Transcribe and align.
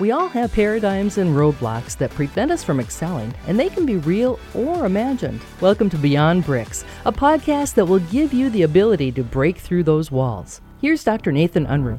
We 0.00 0.12
all 0.12 0.28
have 0.28 0.52
paradigms 0.52 1.18
and 1.18 1.34
roadblocks 1.34 1.98
that 1.98 2.12
prevent 2.12 2.52
us 2.52 2.62
from 2.62 2.78
excelling, 2.78 3.34
and 3.48 3.58
they 3.58 3.68
can 3.68 3.84
be 3.84 3.96
real 3.96 4.38
or 4.54 4.86
imagined. 4.86 5.40
Welcome 5.60 5.90
to 5.90 5.96
Beyond 5.96 6.44
Bricks, 6.44 6.84
a 7.04 7.10
podcast 7.10 7.74
that 7.74 7.84
will 7.84 7.98
give 7.98 8.32
you 8.32 8.48
the 8.48 8.62
ability 8.62 9.10
to 9.10 9.24
break 9.24 9.58
through 9.58 9.82
those 9.82 10.12
walls. 10.12 10.60
Here's 10.80 11.02
Dr. 11.02 11.32
Nathan 11.32 11.66
Unruh. 11.66 11.98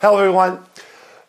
Hello, 0.00 0.18
everyone. 0.18 0.58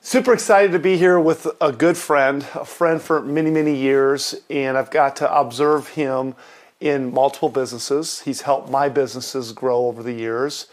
Super 0.02 0.34
excited 0.34 0.72
to 0.72 0.80
be 0.80 0.98
here 0.98 1.20
with 1.20 1.46
a 1.62 1.72
good 1.72 1.98
friend, 1.98 2.48
a 2.56 2.66
friend 2.66 3.00
for 3.00 3.22
many, 3.22 3.52
many 3.52 3.76
years, 3.76 4.34
and 4.50 4.76
I've 4.76 4.90
got 4.90 5.16
to 5.18 5.32
observe 5.32 5.90
him 5.90 6.34
in 6.80 7.14
multiple 7.14 7.50
businesses. 7.50 8.22
He's 8.22 8.42
helped 8.42 8.72
my 8.72 8.90
businesses 8.90 9.52
grow 9.52 9.86
over 9.86 10.02
the 10.02 10.14
years 10.14 10.66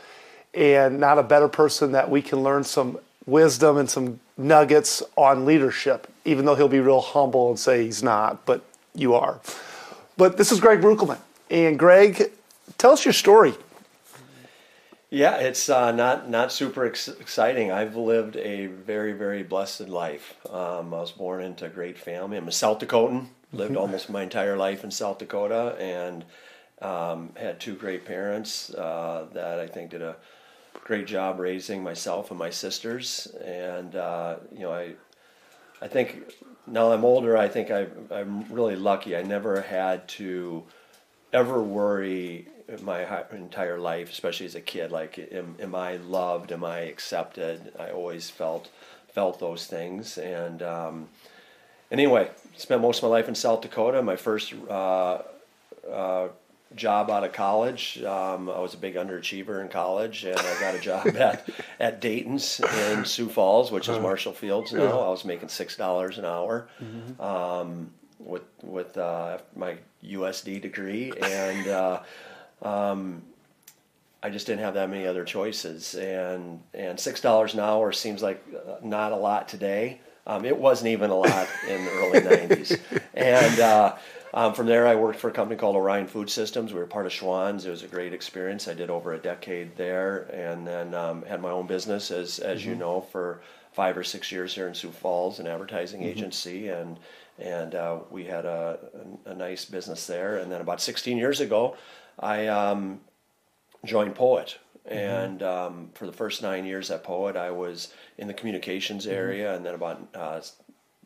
and 0.54 0.98
not 0.98 1.18
a 1.18 1.22
better 1.22 1.48
person 1.48 1.92
that 1.92 2.10
we 2.10 2.22
can 2.22 2.42
learn 2.42 2.64
some 2.64 2.98
wisdom 3.26 3.76
and 3.76 3.88
some 3.88 4.20
nuggets 4.36 5.02
on 5.16 5.44
leadership, 5.44 6.06
even 6.24 6.44
though 6.44 6.54
he'll 6.54 6.68
be 6.68 6.80
real 6.80 7.00
humble 7.00 7.50
and 7.50 7.58
say 7.58 7.84
he's 7.84 8.02
not, 8.02 8.44
but 8.46 8.64
you 8.94 9.14
are. 9.14 9.40
But 10.16 10.36
this 10.36 10.52
is 10.52 10.60
Greg 10.60 10.80
Breukelman. 10.80 11.18
And 11.50 11.78
Greg, 11.78 12.30
tell 12.78 12.92
us 12.92 13.04
your 13.04 13.12
story. 13.12 13.54
Yeah, 15.10 15.38
it's 15.38 15.68
uh, 15.68 15.90
not 15.90 16.30
not 16.30 16.52
super 16.52 16.86
ex- 16.86 17.08
exciting. 17.08 17.72
I've 17.72 17.96
lived 17.96 18.36
a 18.36 18.66
very 18.66 19.12
very 19.12 19.42
blessed 19.42 19.88
life. 19.88 20.36
Um, 20.48 20.94
I 20.94 21.00
was 21.00 21.10
born 21.10 21.42
into 21.42 21.66
a 21.66 21.68
great 21.68 21.98
family. 21.98 22.36
I'm 22.36 22.46
a 22.46 22.52
South 22.52 22.78
Dakotan. 22.78 23.26
Lived 23.52 23.72
mm-hmm. 23.72 23.80
almost 23.80 24.08
my 24.08 24.22
entire 24.22 24.56
life 24.56 24.84
in 24.84 24.92
South 24.92 25.18
Dakota, 25.18 25.74
and 25.80 26.24
um, 26.80 27.32
had 27.34 27.58
two 27.58 27.74
great 27.74 28.04
parents 28.04 28.72
uh, 28.74 29.26
that 29.32 29.58
I 29.58 29.66
think 29.66 29.90
did 29.90 30.02
a 30.02 30.14
great 30.84 31.06
job 31.06 31.38
raising 31.38 31.82
myself 31.82 32.30
and 32.30 32.38
my 32.38 32.50
sisters. 32.50 33.28
And 33.44 33.94
uh, 33.94 34.36
you 34.52 34.60
know, 34.60 34.72
I 34.72 34.94
I 35.82 35.88
think 35.88 36.32
now 36.66 36.92
I'm 36.92 37.04
older. 37.04 37.36
I 37.36 37.48
think 37.48 37.70
I, 37.70 37.86
I'm 38.10 38.44
really 38.52 38.76
lucky. 38.76 39.16
I 39.16 39.22
never 39.22 39.62
had 39.62 40.08
to 40.08 40.64
ever 41.32 41.62
worry 41.62 42.48
my 42.82 43.24
entire 43.32 43.78
life, 43.78 44.10
especially 44.10 44.46
as 44.46 44.54
a 44.54 44.60
kid. 44.60 44.92
Like, 44.92 45.18
am, 45.32 45.56
am 45.60 45.74
I 45.74 45.96
loved? 45.96 46.52
Am 46.52 46.64
I 46.64 46.80
accepted? 46.80 47.72
I 47.78 47.90
always 47.90 48.30
felt 48.30 48.68
felt 49.12 49.40
those 49.40 49.66
things. 49.66 50.18
And 50.18 50.62
um, 50.62 51.08
anyway, 51.90 52.30
spent 52.56 52.80
most 52.80 52.98
of 52.98 53.04
my 53.04 53.08
life 53.08 53.28
in 53.28 53.34
South 53.34 53.62
Dakota. 53.62 54.02
My 54.02 54.16
first 54.16 54.54
uh, 54.68 55.22
uh, 55.90 56.28
job 56.74 57.10
out 57.10 57.24
of 57.24 57.32
college. 57.32 58.02
Um, 58.02 58.48
I 58.48 58.58
was 58.60 58.74
a 58.74 58.76
big 58.76 58.94
underachiever 58.94 59.60
in 59.60 59.68
college, 59.68 60.24
and 60.24 60.38
I 60.38 60.60
got 60.60 60.74
a 60.74 60.78
job 60.78 61.06
at 61.16 61.48
at 61.78 62.00
Dayton's 62.00 62.60
in 62.90 63.04
Sioux 63.04 63.28
Falls, 63.28 63.70
which 63.72 63.84
is 63.84 63.96
uh-huh. 63.96 64.02
Marshall 64.02 64.32
Fields 64.32 64.72
now. 64.72 65.00
I 65.00 65.08
was 65.08 65.24
making 65.24 65.48
six 65.48 65.76
dollars 65.76 66.18
an 66.18 66.24
hour 66.24 66.68
mm-hmm. 66.82 67.20
um, 67.20 67.90
with 68.18 68.44
with 68.62 68.96
uh, 68.96 69.38
my 69.56 69.76
USD 70.04 70.60
degree, 70.60 71.12
and 71.20 71.68
uh, 71.68 72.00
um, 72.62 73.22
I 74.22 74.30
just 74.30 74.46
didn't 74.46 74.60
have 74.60 74.74
that 74.74 74.90
many 74.90 75.06
other 75.06 75.24
choices. 75.24 75.94
And 75.94 76.62
and 76.74 76.98
six 76.98 77.20
dollars 77.20 77.54
an 77.54 77.60
hour 77.60 77.92
seems 77.92 78.22
like 78.22 78.42
uh, 78.54 78.76
not 78.82 79.12
a 79.12 79.16
lot 79.16 79.48
today. 79.48 80.00
Um, 80.26 80.44
it 80.44 80.56
wasn't 80.56 80.88
even 80.88 81.10
a 81.10 81.16
lot 81.16 81.48
in 81.68 81.84
the 81.84 81.90
early 81.90 82.20
'90s, 82.48 82.80
and 83.14 83.60
uh, 83.60 83.96
um, 84.32 84.54
from 84.54 84.66
there, 84.66 84.86
I 84.86 84.94
worked 84.94 85.18
for 85.18 85.28
a 85.28 85.32
company 85.32 85.58
called 85.58 85.76
Orion 85.76 86.06
Food 86.06 86.30
Systems. 86.30 86.72
We 86.72 86.78
were 86.78 86.86
part 86.86 87.06
of 87.06 87.12
Schwan's. 87.12 87.66
It 87.66 87.70
was 87.70 87.82
a 87.82 87.88
great 87.88 88.12
experience. 88.12 88.68
I 88.68 88.74
did 88.74 88.90
over 88.90 89.12
a 89.12 89.18
decade 89.18 89.76
there, 89.76 90.22
and 90.32 90.66
then 90.66 90.94
um, 90.94 91.22
had 91.22 91.40
my 91.40 91.50
own 91.50 91.66
business, 91.66 92.10
as 92.10 92.38
as 92.38 92.60
mm-hmm. 92.60 92.70
you 92.70 92.76
know, 92.76 93.00
for 93.00 93.42
five 93.72 93.96
or 93.96 94.04
six 94.04 94.30
years 94.30 94.54
here 94.54 94.68
in 94.68 94.74
Sioux 94.74 94.90
Falls, 94.90 95.38
an 95.38 95.46
advertising 95.46 96.00
mm-hmm. 96.00 96.10
agency, 96.10 96.68
and 96.68 96.98
and 97.38 97.74
uh, 97.74 98.00
we 98.10 98.24
had 98.24 98.44
a, 98.44 98.78
a, 99.26 99.30
a, 99.30 99.34
nice 99.34 99.64
business 99.64 100.06
there. 100.06 100.36
And 100.36 100.52
then 100.52 100.60
about 100.60 100.82
16 100.82 101.16
years 101.16 101.40
ago, 101.40 101.74
I 102.18 102.48
um, 102.48 103.00
joined 103.84 104.14
Poet. 104.14 104.58
Mm-hmm. 104.86 104.98
And 104.98 105.42
um, 105.42 105.90
for 105.94 106.04
the 106.06 106.12
first 106.12 106.42
nine 106.42 106.66
years 106.66 106.90
at 106.90 107.02
Poet, 107.02 107.36
I 107.36 107.50
was 107.50 107.94
in 108.18 108.28
the 108.28 108.34
communications 108.34 109.06
mm-hmm. 109.06 109.14
area, 109.14 109.54
and 109.54 109.64
then 109.64 109.74
about 109.74 110.08
uh, 110.14 110.40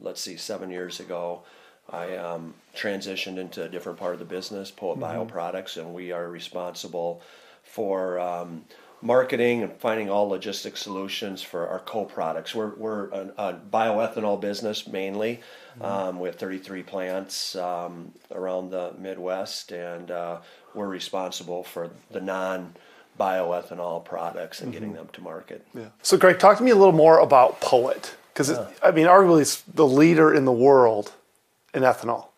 let's 0.00 0.20
see, 0.20 0.36
seven 0.36 0.70
years 0.70 1.00
ago. 1.00 1.44
I 1.90 2.16
um, 2.16 2.54
transitioned 2.74 3.38
into 3.38 3.62
a 3.62 3.68
different 3.68 3.98
part 3.98 4.14
of 4.14 4.18
the 4.18 4.24
business, 4.24 4.70
Poet 4.70 4.98
mm-hmm. 4.98 5.04
Bioproducts, 5.04 5.76
and 5.76 5.94
we 5.94 6.12
are 6.12 6.28
responsible 6.28 7.20
for 7.62 8.18
um, 8.18 8.64
marketing 9.02 9.62
and 9.62 9.72
finding 9.74 10.08
all 10.08 10.30
logistic 10.30 10.76
solutions 10.76 11.42
for 11.42 11.68
our 11.68 11.78
co-products. 11.80 12.54
We're, 12.54 12.74
we're 12.74 13.08
a, 13.10 13.32
a 13.36 13.60
bioethanol 13.70 14.40
business 14.40 14.86
mainly. 14.88 15.40
Mm-hmm. 15.74 15.84
Um, 15.84 16.20
we 16.20 16.28
have 16.28 16.36
33 16.36 16.82
plants 16.82 17.54
um, 17.56 18.12
around 18.30 18.70
the 18.70 18.94
Midwest, 18.98 19.72
and 19.72 20.10
uh, 20.10 20.38
we're 20.74 20.88
responsible 20.88 21.64
for 21.64 21.90
the 22.10 22.20
non 22.20 22.74
bioethanol 23.20 24.04
products 24.04 24.60
and 24.60 24.72
mm-hmm. 24.72 24.80
getting 24.80 24.94
them 24.94 25.08
to 25.12 25.20
market. 25.20 25.66
Yeah. 25.74 25.88
So, 26.02 26.16
Greg, 26.16 26.38
talk 26.38 26.58
to 26.58 26.64
me 26.64 26.70
a 26.70 26.76
little 26.76 26.92
more 26.92 27.20
about 27.20 27.60
Poet, 27.60 28.16
because 28.32 28.50
yeah. 28.50 28.66
I 28.82 28.90
mean, 28.90 29.06
arguably, 29.06 29.42
it's 29.42 29.60
the 29.62 29.86
leader 29.86 30.32
in 30.34 30.46
the 30.46 30.52
world 30.52 31.12
in 31.74 31.82
ethanol. 31.82 32.28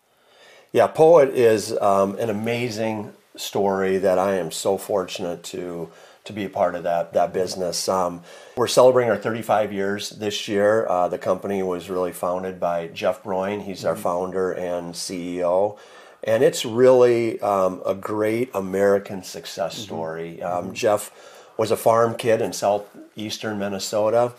Yeah, 0.73 0.87
Poet 0.87 1.29
is 1.29 1.77
um, 1.79 2.17
an 2.19 2.29
amazing 2.29 3.13
story 3.35 3.97
that 3.99 4.19
I 4.19 4.35
am 4.35 4.51
so 4.51 4.77
fortunate 4.77 5.43
to 5.45 5.89
to 6.25 6.33
be 6.33 6.43
a 6.43 6.49
part 6.49 6.75
of 6.75 6.83
that 6.83 7.13
that 7.13 7.33
business. 7.33 7.87
Um, 7.87 8.21
we're 8.57 8.67
celebrating 8.67 9.09
our 9.09 9.17
35 9.17 9.71
years 9.71 10.09
this 10.09 10.47
year. 10.47 10.85
Uh, 10.87 11.07
the 11.07 11.17
company 11.17 11.63
was 11.63 11.89
really 11.89 12.11
founded 12.11 12.59
by 12.59 12.87
Jeff 12.87 13.23
Broin. 13.23 13.61
He's 13.61 13.79
mm-hmm. 13.79 13.87
our 13.87 13.95
founder 13.95 14.51
and 14.51 14.93
CEO. 14.93 15.77
And 16.23 16.43
it's 16.43 16.65
really 16.65 17.39
um, 17.39 17.81
a 17.85 17.95
great 17.95 18.49
American 18.53 19.23
success 19.23 19.75
mm-hmm. 19.75 19.83
story. 19.83 20.41
Um, 20.41 20.65
mm-hmm. 20.65 20.73
Jeff 20.73 21.11
was 21.57 21.71
a 21.71 21.77
farm 21.77 22.15
kid 22.15 22.41
in 22.41 22.51
southeastern 22.51 23.57
Minnesota. 23.57 24.33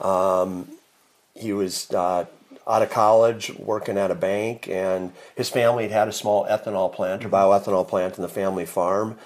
Um, 0.00 0.68
he 1.34 1.52
was 1.52 1.90
uh, 1.92 2.24
out 2.68 2.82
of 2.82 2.90
college 2.90 3.50
working 3.58 3.96
at 3.96 4.10
a 4.10 4.14
bank, 4.14 4.68
and 4.68 5.12
his 5.34 5.48
family 5.48 5.84
had 5.84 5.92
had 5.92 6.08
a 6.08 6.12
small 6.12 6.44
ethanol 6.46 6.92
plant 6.92 7.24
or 7.24 7.28
bioethanol 7.28 7.88
plant 7.88 8.16
in 8.16 8.22
the 8.22 8.28
family 8.28 8.66
farm 8.66 9.16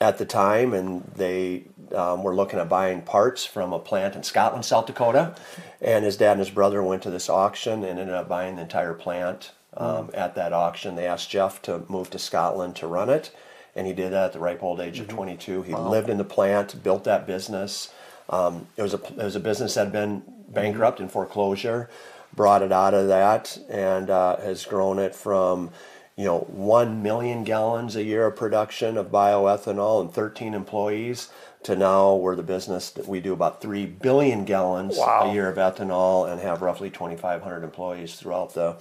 at 0.00 0.18
the 0.18 0.24
time, 0.24 0.72
and 0.72 1.04
they 1.14 1.64
um, 1.94 2.22
were 2.22 2.34
looking 2.34 2.58
at 2.58 2.68
buying 2.68 3.02
parts 3.02 3.44
from 3.44 3.72
a 3.72 3.78
plant 3.78 4.14
in 4.14 4.22
Scotland, 4.22 4.64
South 4.64 4.86
Dakota. 4.86 5.34
And 5.80 6.04
his 6.04 6.16
dad 6.16 6.32
and 6.32 6.40
his 6.40 6.50
brother 6.50 6.82
went 6.82 7.02
to 7.02 7.10
this 7.10 7.28
auction 7.28 7.84
and 7.84 7.98
ended 7.98 8.14
up 8.14 8.28
buying 8.28 8.56
the 8.56 8.62
entire 8.62 8.94
plant 8.94 9.52
um, 9.76 10.10
at 10.14 10.34
that 10.34 10.52
auction. 10.52 10.96
They 10.96 11.06
asked 11.06 11.30
Jeff 11.30 11.60
to 11.62 11.84
move 11.88 12.10
to 12.10 12.18
Scotland 12.18 12.76
to 12.76 12.86
run 12.86 13.10
it, 13.10 13.30
and 13.74 13.86
he 13.86 13.92
did 13.92 14.12
that 14.12 14.26
at 14.26 14.32
the 14.32 14.38
ripe 14.38 14.62
old 14.62 14.80
age 14.80 15.00
of 15.00 15.06
mm-hmm. 15.06 15.16
22. 15.16 15.62
He 15.62 15.72
wow. 15.74 15.88
lived 15.88 16.08
in 16.08 16.18
the 16.18 16.24
plant, 16.24 16.82
built 16.82 17.04
that 17.04 17.26
business. 17.26 17.92
Um, 18.28 18.66
it 18.76 18.82
was 18.82 18.92
a 18.92 19.02
it 19.02 19.16
was 19.24 19.36
a 19.36 19.40
business 19.40 19.74
that 19.74 19.84
had 19.84 19.92
been 19.92 20.22
bankrupt 20.48 20.98
in 20.98 21.08
foreclosure 21.08 21.88
brought 22.36 22.62
it 22.62 22.70
out 22.70 22.94
of 22.94 23.08
that 23.08 23.58
and 23.68 24.10
uh, 24.10 24.36
has 24.36 24.64
grown 24.64 24.98
it 24.98 25.14
from 25.14 25.70
you 26.16 26.24
know 26.24 26.40
1 26.40 27.02
million 27.02 27.44
gallons 27.44 27.96
a 27.96 28.04
year 28.04 28.26
of 28.26 28.36
production 28.36 28.96
of 28.96 29.10
bioethanol 29.10 30.02
and 30.02 30.12
13 30.12 30.54
employees 30.54 31.30
to 31.62 31.74
now 31.74 32.14
we're 32.14 32.36
the 32.36 32.42
business 32.42 32.90
that 32.90 33.08
we 33.08 33.20
do 33.20 33.32
about 33.32 33.60
3 33.60 33.86
billion 33.86 34.44
gallons 34.44 34.96
wow. 34.96 35.28
a 35.28 35.32
year 35.32 35.48
of 35.48 35.56
ethanol 35.56 36.30
and 36.30 36.40
have 36.40 36.62
roughly 36.62 36.90
2500 36.90 37.64
employees 37.64 38.14
throughout 38.14 38.54
the 38.54 38.76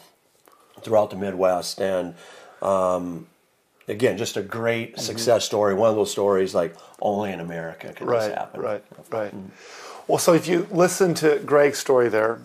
throughout 0.81 1.09
the 1.09 1.15
midwest 1.15 1.79
and 1.81 2.13
um, 2.61 3.27
again 3.87 4.17
just 4.17 4.37
a 4.37 4.41
great 4.41 4.93
mm-hmm. 4.93 5.01
success 5.01 5.45
story 5.45 5.73
one 5.73 5.89
of 5.89 5.95
those 5.95 6.11
stories 6.11 6.55
like 6.55 6.75
only 7.01 7.31
in 7.31 7.39
america 7.39 7.91
can 7.93 8.07
right, 8.07 8.27
this 8.27 8.37
happen 8.37 8.61
right 8.61 8.83
right 9.11 9.35
mm-hmm. 9.35 9.47
well 10.07 10.17
so 10.17 10.33
if 10.33 10.47
you 10.47 10.67
listen 10.71 11.13
to 11.13 11.39
greg's 11.39 11.79
story 11.79 12.07
there 12.07 12.39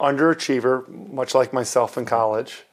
underachiever, 0.00 0.88
much 1.12 1.34
like 1.34 1.52
myself 1.52 1.96
in 1.96 2.04
college, 2.04 2.64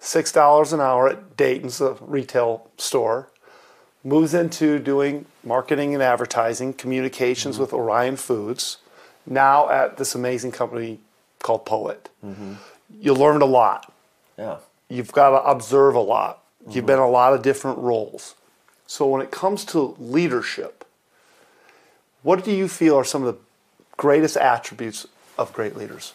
$6 0.00 0.72
an 0.72 0.80
hour 0.80 1.08
at 1.08 1.36
Dayton's, 1.36 1.80
a 1.80 1.96
retail 2.00 2.68
store, 2.76 3.30
moves 4.04 4.32
into 4.34 4.78
doing 4.78 5.26
marketing 5.42 5.94
and 5.94 6.02
advertising, 6.02 6.72
communications 6.72 7.56
mm-hmm. 7.56 7.62
with 7.62 7.72
Orion 7.72 8.16
Foods, 8.16 8.78
now 9.26 9.68
at 9.68 9.96
this 9.96 10.14
amazing 10.14 10.52
company 10.52 11.00
called 11.40 11.66
Poet. 11.66 12.08
Mm-hmm. 12.24 12.54
You 13.00 13.14
learned 13.14 13.42
a 13.42 13.46
lot. 13.46 13.92
Yeah. 14.38 14.58
You've 14.88 15.12
got 15.12 15.30
to 15.30 15.42
observe 15.42 15.94
a 15.94 16.00
lot. 16.00 16.42
Mm-hmm. 16.62 16.72
You've 16.72 16.86
been 16.86 16.98
in 16.98 17.02
a 17.02 17.10
lot 17.10 17.34
of 17.34 17.42
different 17.42 17.78
roles. 17.78 18.34
So 18.86 19.06
when 19.06 19.20
it 19.20 19.30
comes 19.30 19.64
to 19.66 19.94
leadership, 19.98 20.84
what 22.22 22.44
do 22.44 22.52
you 22.52 22.68
feel 22.68 22.96
are 22.96 23.04
some 23.04 23.24
of 23.24 23.34
the 23.34 23.40
greatest 23.96 24.36
attributes 24.36 25.06
of 25.36 25.52
great 25.52 25.76
leaders? 25.76 26.14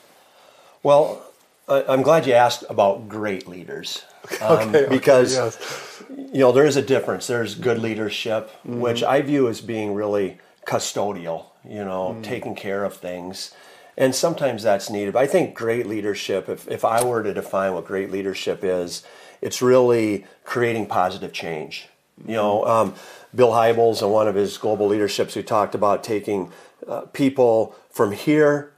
Well, 0.83 1.23
I'm 1.67 2.01
glad 2.01 2.27
you 2.27 2.33
asked 2.33 2.65
about 2.69 3.07
great 3.07 3.47
leaders. 3.47 4.03
Um, 4.41 4.69
okay, 4.69 4.85
because 4.89 5.37
okay, 5.37 5.57
yes. 5.59 6.03
you 6.33 6.39
know 6.39 6.51
there 6.51 6.65
is 6.65 6.75
a 6.75 6.81
difference. 6.81 7.27
There's 7.27 7.55
good 7.55 7.79
leadership, 7.79 8.49
mm-hmm. 8.49 8.79
which 8.79 9.03
I 9.03 9.21
view 9.21 9.47
as 9.47 9.61
being 9.61 9.93
really 9.93 10.37
custodial, 10.65 11.47
you 11.67 11.83
know, 11.83 12.17
taking 12.21 12.55
care 12.55 12.83
of 12.83 12.95
things. 12.95 13.53
And 13.95 14.15
sometimes 14.15 14.63
that's 14.63 14.89
needed. 14.89 15.13
But 15.13 15.23
I 15.23 15.27
think 15.27 15.53
great 15.53 15.85
leadership, 15.85 16.49
if, 16.49 16.67
if 16.67 16.83
I 16.83 17.03
were 17.03 17.21
to 17.21 17.33
define 17.33 17.73
what 17.73 17.85
great 17.85 18.11
leadership 18.11 18.63
is, 18.63 19.03
it's 19.39 19.61
really 19.61 20.25
creating 20.43 20.87
positive 20.87 21.31
change. 21.31 21.89
You 22.25 22.33
know, 22.33 22.65
um, 22.65 22.95
Bill 23.35 23.51
Hybels 23.51 24.01
in 24.01 24.09
one 24.09 24.27
of 24.27 24.35
his 24.35 24.57
global 24.57 24.87
leaderships, 24.87 25.33
who 25.33 25.43
talked 25.43 25.75
about 25.75 26.03
taking 26.03 26.51
uh, 26.87 27.01
people 27.01 27.75
from 27.91 28.13
here 28.13 28.72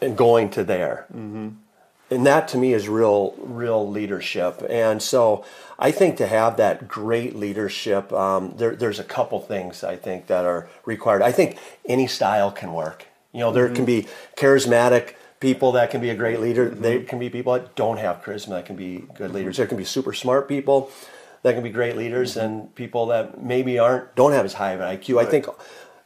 and 0.00 0.16
going 0.16 0.50
to 0.50 0.64
there. 0.64 1.06
Mm-hmm. 1.12 1.48
And 2.10 2.26
that 2.26 2.48
to 2.48 2.58
me 2.58 2.72
is 2.72 2.88
real, 2.88 3.34
real 3.38 3.88
leadership. 3.88 4.62
And 4.70 5.02
so 5.02 5.44
I 5.78 5.90
think 5.90 6.16
to 6.16 6.26
have 6.26 6.56
that 6.56 6.88
great 6.88 7.36
leadership, 7.36 8.12
um, 8.12 8.54
there, 8.56 8.74
there's 8.74 8.98
a 8.98 9.04
couple 9.04 9.40
things 9.40 9.84
I 9.84 9.96
think 9.96 10.26
that 10.28 10.46
are 10.46 10.68
required. 10.86 11.20
I 11.20 11.32
think 11.32 11.58
any 11.84 12.06
style 12.06 12.50
can 12.50 12.72
work. 12.72 13.06
You 13.32 13.40
know, 13.40 13.52
there 13.52 13.66
mm-hmm. 13.66 13.74
can 13.74 13.84
be 13.84 14.06
charismatic 14.36 15.14
people 15.38 15.72
that 15.72 15.90
can 15.90 16.00
be 16.00 16.08
a 16.08 16.14
great 16.14 16.40
leader. 16.40 16.70
Mm-hmm. 16.70 16.82
There 16.82 17.02
can 17.02 17.18
be 17.18 17.28
people 17.28 17.52
that 17.52 17.74
don't 17.74 17.98
have 17.98 18.22
charisma 18.22 18.50
that 18.50 18.66
can 18.66 18.76
be 18.76 19.04
good 19.14 19.32
leaders. 19.32 19.58
There 19.58 19.66
can 19.66 19.76
be 19.76 19.84
super 19.84 20.14
smart 20.14 20.48
people 20.48 20.90
that 21.42 21.54
can 21.54 21.62
be 21.62 21.70
great 21.70 21.96
leaders, 21.96 22.36
and 22.36 22.74
people 22.74 23.06
that 23.06 23.42
maybe 23.42 23.78
aren't 23.78 24.14
don't 24.14 24.32
have 24.32 24.44
as 24.44 24.54
high 24.54 24.72
of 24.72 24.80
an 24.80 24.96
IQ. 24.96 25.20
I 25.20 25.24
think 25.24 25.46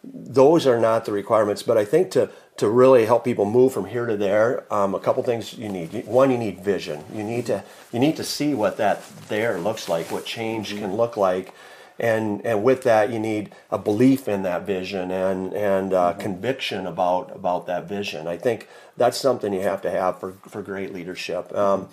those 0.04 0.66
are 0.66 0.78
not 0.78 1.04
the 1.04 1.12
requirements, 1.12 1.62
but 1.62 1.78
I 1.78 1.84
think 1.84 2.10
to 2.12 2.30
to 2.56 2.68
really 2.68 3.06
help 3.06 3.24
people 3.24 3.44
move 3.44 3.72
from 3.72 3.86
here 3.86 4.06
to 4.06 4.16
there, 4.16 4.72
um, 4.72 4.94
a 4.94 5.00
couple 5.00 5.22
things 5.22 5.54
you 5.54 5.68
need. 5.68 6.06
One, 6.06 6.30
you 6.30 6.38
need 6.38 6.60
vision. 6.60 7.04
You 7.12 7.24
need 7.24 7.46
to 7.46 7.64
you 7.92 7.98
need 7.98 8.16
to 8.16 8.24
see 8.24 8.54
what 8.54 8.76
that 8.76 9.02
there 9.28 9.58
looks 9.58 9.88
like, 9.88 10.10
what 10.10 10.24
change 10.24 10.76
can 10.76 10.96
look 10.96 11.16
like, 11.16 11.54
and 11.98 12.44
and 12.44 12.62
with 12.62 12.82
that, 12.82 13.10
you 13.10 13.18
need 13.18 13.54
a 13.70 13.78
belief 13.78 14.28
in 14.28 14.42
that 14.42 14.66
vision 14.66 15.10
and 15.10 15.54
and 15.54 15.94
uh, 15.94 16.12
conviction 16.14 16.86
about 16.86 17.34
about 17.34 17.66
that 17.66 17.88
vision. 17.88 18.26
I 18.26 18.36
think 18.36 18.68
that's 18.96 19.16
something 19.16 19.52
you 19.52 19.62
have 19.62 19.82
to 19.82 19.90
have 19.90 20.20
for 20.20 20.32
for 20.48 20.62
great 20.62 20.92
leadership. 20.92 21.54
Um, 21.56 21.88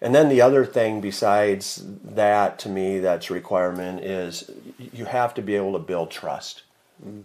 and 0.00 0.14
then 0.14 0.28
the 0.28 0.42
other 0.42 0.66
thing 0.66 1.00
besides 1.00 1.82
that, 2.04 2.58
to 2.60 2.68
me, 2.68 2.98
that's 2.98 3.30
a 3.30 3.34
requirement 3.34 4.04
is 4.04 4.50
you 4.78 5.06
have 5.06 5.32
to 5.34 5.42
be 5.42 5.56
able 5.56 5.72
to 5.72 5.78
build 5.78 6.10
trust. 6.10 6.62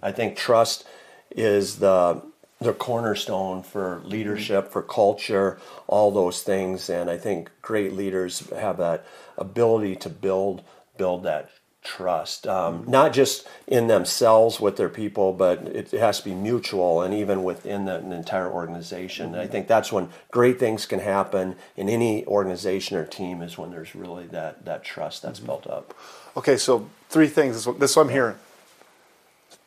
I 0.01 0.11
think 0.11 0.37
trust 0.37 0.85
is 1.29 1.79
the 1.79 2.21
the 2.59 2.73
cornerstone 2.73 3.63
for 3.63 3.97
mm-hmm. 3.97 4.09
leadership, 4.09 4.71
for 4.71 4.81
culture, 4.81 5.59
all 5.87 6.11
those 6.11 6.41
things. 6.41 6.89
And 6.89 7.09
I 7.09 7.17
think 7.17 7.49
great 7.61 7.93
leaders 7.93 8.49
have 8.51 8.77
that 8.77 9.05
ability 9.37 9.95
to 9.97 10.09
build 10.09 10.63
build 10.97 11.23
that 11.23 11.49
trust, 11.81 12.45
um, 12.45 12.81
mm-hmm. 12.81 12.91
not 12.91 13.13
just 13.13 13.47
in 13.65 13.87
themselves 13.87 14.59
with 14.59 14.75
their 14.75 14.89
people, 14.89 15.31
but 15.31 15.59
it, 15.59 15.93
it 15.93 15.99
has 15.99 16.19
to 16.19 16.25
be 16.25 16.35
mutual 16.35 17.01
and 17.01 17.13
even 17.13 17.41
within 17.43 17.85
the, 17.85 17.95
an 17.95 18.11
entire 18.11 18.51
organization. 18.51 19.27
And 19.27 19.35
I 19.37 19.43
mm-hmm. 19.43 19.51
think 19.51 19.67
that's 19.67 19.91
when 19.91 20.09
great 20.29 20.59
things 20.59 20.85
can 20.85 20.99
happen 20.99 21.55
in 21.77 21.87
any 21.87 22.25
organization 22.25 22.97
or 22.97 23.05
team 23.05 23.41
is 23.41 23.57
when 23.57 23.71
there's 23.71 23.95
really 23.95 24.27
that 24.27 24.65
that 24.65 24.83
trust 24.83 25.21
that's 25.23 25.39
built 25.39 25.67
up. 25.67 25.93
Okay, 26.35 26.57
so 26.57 26.89
three 27.09 27.27
things. 27.27 27.55
This 27.55 27.75
this 27.77 27.91
is 27.91 27.97
what 27.97 28.07
I'm 28.07 28.11
hearing. 28.11 28.35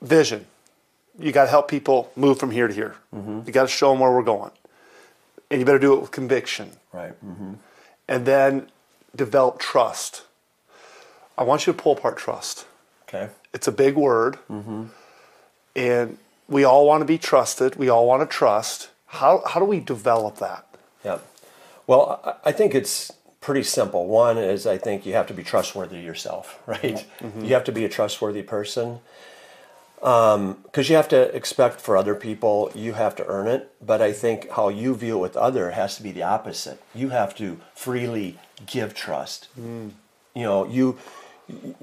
Vision. 0.03 0.47
You 1.19 1.33
got 1.33 1.45
to 1.45 1.51
help 1.51 1.69
people 1.69 2.11
move 2.17 2.39
from 2.39 2.51
here 2.51 2.69
to 2.69 2.75
here. 2.75 2.97
Mm-hmm. 3.15 3.41
You 3.47 3.53
got 3.53 3.63
to 3.63 3.69
show 3.69 3.91
them 3.91 4.01
where 4.01 4.11
we're 4.11 4.23
going, 4.23 4.51
and 5.51 5.61
you 5.61 5.67
better 5.67 5.79
do 5.79 5.95
it 5.95 6.01
with 6.01 6.11
conviction. 6.11 6.71
Right. 6.93 7.13
hmm 7.13 7.55
And 8.09 8.27
then 8.27 8.69
develop 9.15 9.59
trust. 9.59 10.23
I 11.37 11.43
want 11.45 11.67
you 11.67 11.73
to 11.73 11.79
pull 11.79 11.93
apart 11.93 12.17
trust. 12.17 12.67
Okay. 13.09 13.29
It's 13.53 13.69
a 13.69 13.73
big 13.73 13.95
word, 13.95 14.39
mm-hmm. 14.51 14.85
and 15.77 16.19
we 16.49 16.65
all 16.65 16.87
want 16.87 17.03
to 17.03 17.05
be 17.05 17.19
trusted. 17.19 17.77
We 17.77 17.89
all 17.89 18.07
want 18.07 18.23
to 18.23 18.37
trust. 18.37 18.89
How 19.07 19.43
how 19.47 19.61
do 19.61 19.67
we 19.67 19.81
develop 19.81 20.37
that? 20.37 20.67
Yeah. 21.05 21.19
Well, 21.87 22.21
I 22.25 22.49
I 22.49 22.53
think 22.53 22.75
it's 22.75 23.13
pretty 23.43 23.63
simple. 23.65 24.07
One 24.07 24.39
is 24.39 24.67
I 24.67 24.79
think 24.79 25.05
you 25.05 25.13
have 25.13 25.27
to 25.27 25.35
be 25.35 25.43
trustworthy 25.43 26.01
yourself, 26.01 26.59
right? 26.67 27.05
Mm-hmm. 27.21 27.45
You 27.45 27.55
have 27.55 27.65
to 27.65 27.73
be 27.73 27.85
a 27.85 27.89
trustworthy 27.89 28.43
person 28.43 29.01
Um, 30.03 30.59
because 30.65 30.89
you 30.89 30.97
have 30.97 31.09
to 31.09 31.35
expect 31.35 31.81
for 31.81 31.97
other 31.97 32.17
people, 32.17 32.73
you 32.75 32.95
have 32.95 33.15
to 33.17 33.27
earn 33.27 33.47
it. 33.47 33.73
But 33.81 34.03
I 34.03 34.13
think 34.13 34.51
how 34.51 34.69
you 34.69 34.95
view 34.97 35.19
it 35.19 35.21
with 35.21 35.37
other 35.37 35.71
has 35.71 35.97
to 35.97 36.03
be 36.03 36.11
the 36.11 36.25
opposite. 36.25 36.83
You 36.95 37.11
have 37.11 37.37
to 37.37 37.61
freely 37.75 38.39
give 38.67 38.95
trust. 38.95 39.47
Hmm. 39.55 39.91
You 40.35 40.43
know, 40.43 40.67
you, 40.67 40.99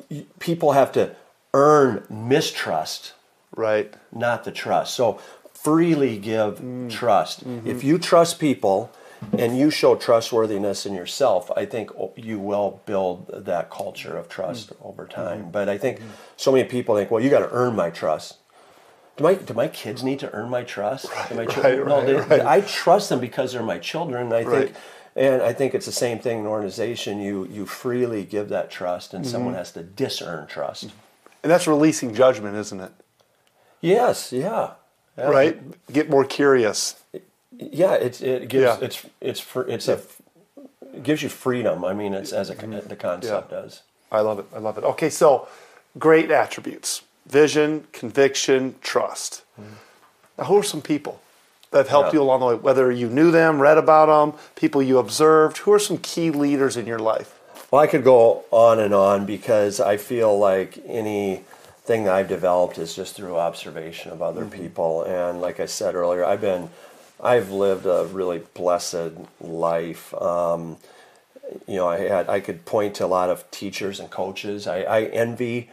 you 0.10 0.26
people 0.40 0.74
have 0.74 0.92
to 0.94 1.16
earn 1.54 2.06
mistrust 2.10 3.14
Right. 3.56 3.94
not 4.12 4.44
the 4.44 4.52
trust. 4.52 4.94
So 4.94 5.20
freely 5.54 6.18
give 6.18 6.60
hmm. 6.60 6.88
trust. 6.88 7.46
Mm-hmm. 7.46 7.68
If 7.68 7.84
you 7.84 7.98
trust 7.98 8.40
people 8.40 8.92
and 9.38 9.58
you 9.58 9.70
show 9.70 9.96
trustworthiness 9.96 10.86
in 10.86 10.94
yourself, 10.94 11.52
I 11.56 11.66
think 11.66 11.92
you 12.16 12.40
will 12.40 12.82
build 12.86 13.46
that 13.46 13.70
culture 13.70 14.18
of 14.18 14.30
trust 14.30 14.70
mm. 14.70 14.76
over 14.86 15.06
time. 15.06 15.52
But 15.52 15.70
I 15.70 15.78
think 15.78 16.02
so 16.38 16.52
many 16.52 16.68
people 16.68 16.96
think, 16.96 17.12
well, 17.12 17.24
you 17.24 17.30
got 17.30 17.40
to 17.40 17.52
earn 17.52 17.76
my 17.76 17.90
trust. 17.90 18.38
Do 19.18 19.24
my 19.24 19.34
do 19.34 19.54
my 19.54 19.68
kids 19.68 20.02
need 20.02 20.20
to 20.20 20.32
earn 20.34 20.50
my 20.50 20.64
trust? 20.64 21.08
Do 21.28 21.36
my 21.36 21.46
chil- 21.46 21.64
right, 21.64 21.78
no, 21.78 21.98
right, 21.98 22.06
they, 22.06 22.14
right. 22.14 22.46
I 22.46 22.62
trust 22.62 23.10
them 23.10 23.20
because 23.20 23.52
they're 23.52 23.62
my 23.62 23.78
children. 23.78 24.32
I 24.32 24.44
Right. 24.44 24.68
think, 24.70 24.78
and 25.16 25.42
I 25.42 25.52
think 25.52 25.76
it's 25.76 25.86
the 25.86 25.92
same 25.92 26.20
thing 26.20 26.40
in 26.40 26.46
an 26.46 26.50
organization. 26.50 27.20
You 27.20 27.46
you 27.52 27.66
freely 27.66 28.24
give 28.24 28.48
that 28.50 28.72
trust, 28.72 29.14
and 29.14 29.28
someone 29.28 29.52
mm-hmm. 29.52 29.58
has 29.58 29.74
to 29.74 29.84
disearn 29.84 30.48
trust. 30.48 30.88
Mm-hmm. 30.88 30.98
And 31.44 31.52
that's 31.52 31.68
releasing 31.68 32.14
judgment, 32.16 32.56
isn't 32.56 32.80
it? 32.80 32.92
Yes, 33.82 34.32
yeah, 34.32 34.72
yeah. 35.18 35.30
Right. 35.30 35.92
Get 35.92 36.10
more 36.10 36.24
curious. 36.24 36.96
Yeah, 37.52 37.94
it's 37.94 38.22
it 38.22 38.48
gives 38.48 38.64
Yeah. 38.64 38.78
it's 38.82 39.06
it's 39.22 39.40
for 39.40 39.68
it's 39.68 39.88
a 39.88 40.00
it 40.94 41.04
gives 41.04 41.22
you 41.24 41.30
freedom. 41.30 41.84
I 41.86 41.94
mean, 41.94 42.14
it's 42.14 42.32
as 42.32 42.50
a 42.50 42.56
con- 42.56 42.82
the 42.86 42.96
concept 42.96 43.52
does. 43.52 43.82
I 44.12 44.22
love 44.22 44.40
it. 44.40 44.46
I 44.54 44.60
love 44.60 44.78
it. 44.78 44.84
Okay, 44.84 45.10
so 45.10 45.48
great 45.98 46.32
attributes 46.32 47.04
vision, 47.30 47.86
conviction, 47.92 48.76
trust. 48.82 49.44
Mm-hmm. 49.60 49.74
Now, 50.38 50.46
who 50.46 50.58
are 50.58 50.64
some 50.64 50.82
people 50.82 51.22
that 51.72 51.78
have 51.78 51.88
helped 51.88 52.10
Yeah. 52.10 52.20
you 52.20 52.22
along 52.24 52.40
the 52.40 52.46
way? 52.48 52.56
Whether 52.56 52.92
you 52.92 53.08
knew 53.08 53.32
them, 53.32 53.62
read 53.62 53.78
about 53.78 54.08
them, 54.08 54.40
people 54.56 54.82
you 54.82 54.98
observed, 54.98 55.60
who 55.60 55.72
are 55.72 55.80
some 55.80 56.00
key 56.00 56.32
leaders 56.32 56.76
in 56.76 56.88
your 56.88 57.00
life? 57.00 57.40
Well, 57.72 57.82
I 57.82 57.88
could 57.88 58.04
go 58.04 58.46
on 58.50 58.80
and 58.80 58.94
on 58.94 59.26
because 59.28 59.80
I 59.80 59.98
feel 59.98 60.38
like 60.38 60.80
anything 60.88 62.04
that 62.06 62.14
I've 62.14 62.28
developed 62.28 62.80
is 62.80 62.96
just 62.96 63.16
through 63.16 63.38
observation 63.38 64.12
of 64.12 64.24
other 64.24 64.42
mm-hmm. 64.42 64.62
people. 64.62 65.04
And 65.04 65.40
like 65.40 65.60
I 65.60 65.68
said 65.68 65.94
earlier, 65.94 66.26
I've 66.26 66.42
been, 66.42 66.72
I've 67.22 67.52
lived 67.52 67.86
a 67.86 68.06
really 68.12 68.40
blessed 68.54 69.12
life. 69.42 70.14
Um, 70.14 70.78
you 71.68 71.76
know, 71.76 71.88
I 71.88 72.00
had, 72.00 72.30
I 72.30 72.40
could 72.40 72.66
point 72.66 72.96
to 72.96 73.06
a 73.06 73.08
lot 73.08 73.30
of 73.30 73.50
teachers 73.52 74.00
and 74.00 74.10
coaches. 74.10 74.68
I, 74.68 74.82
I 74.82 75.04
envy 75.06 75.70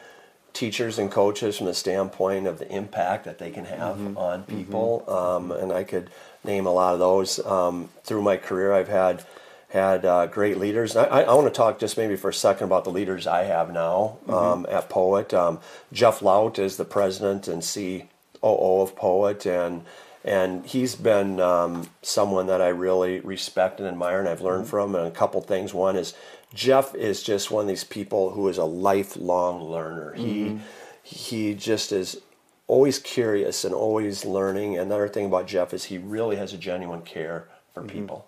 teachers 0.52 0.98
and 0.98 1.10
coaches 1.10 1.58
from 1.58 1.66
the 1.66 1.74
standpoint 1.74 2.46
of 2.46 2.58
the 2.58 2.68
impact 2.74 3.26
that 3.26 3.38
they 3.38 3.50
can 3.50 3.66
have 3.66 4.16
on 4.16 4.42
people. 4.44 5.04
Um, 5.08 5.52
and 5.52 5.70
I 5.70 5.84
could 5.84 6.08
name 6.44 6.66
a 6.66 6.72
lot 6.72 6.94
of 6.94 6.98
those. 6.98 7.44
Um, 7.44 7.90
through 8.04 8.22
my 8.22 8.38
career, 8.38 8.72
I've 8.72 8.88
had 8.88 9.24
had 9.68 10.04
uh, 10.04 10.26
great 10.26 10.58
leaders. 10.58 10.96
And 10.96 11.06
I, 11.06 11.22
I 11.22 11.34
want 11.34 11.46
to 11.46 11.52
talk 11.52 11.78
just 11.78 11.96
maybe 11.98 12.16
for 12.16 12.30
a 12.30 12.34
second 12.34 12.66
about 12.66 12.84
the 12.84 12.90
leaders 12.90 13.26
I 13.26 13.44
have 13.44 13.72
now 13.72 14.18
um, 14.28 14.66
at 14.70 14.88
Poet. 14.88 15.34
Um, 15.34 15.60
Jeff 15.92 16.22
Lautt 16.22 16.58
is 16.58 16.76
the 16.76 16.84
president 16.84 17.48
and 17.48 17.62
COO 17.62 18.80
of 18.80 18.96
Poet, 18.96 19.44
and 19.44 19.84
and 20.26 20.66
he's 20.66 20.96
been 20.96 21.38
um, 21.40 21.88
someone 22.02 22.48
that 22.48 22.60
I 22.60 22.68
really 22.68 23.20
respect 23.20 23.78
and 23.78 23.88
admire, 23.88 24.18
and 24.18 24.28
I've 24.28 24.40
learned 24.40 24.66
from. 24.66 24.94
And 24.96 25.06
a 25.06 25.10
couple 25.12 25.40
things. 25.40 25.72
One 25.72 25.96
is 25.96 26.14
Jeff 26.52 26.94
is 26.96 27.22
just 27.22 27.50
one 27.52 27.62
of 27.62 27.68
these 27.68 27.84
people 27.84 28.30
who 28.30 28.48
is 28.48 28.58
a 28.58 28.64
lifelong 28.64 29.62
learner. 29.62 30.14
He 30.14 30.58
he 31.02 31.54
just 31.54 31.92
is 31.92 32.20
always 32.66 32.98
curious 32.98 33.64
and 33.64 33.72
always 33.72 34.24
learning. 34.24 34.76
Another 34.76 35.06
thing 35.08 35.26
about 35.26 35.46
Jeff 35.46 35.72
is 35.72 35.84
he 35.84 35.98
really 35.98 36.34
has 36.36 36.52
a 36.52 36.58
genuine 36.58 37.02
care 37.02 37.48
for 37.72 37.84
people. 37.84 38.26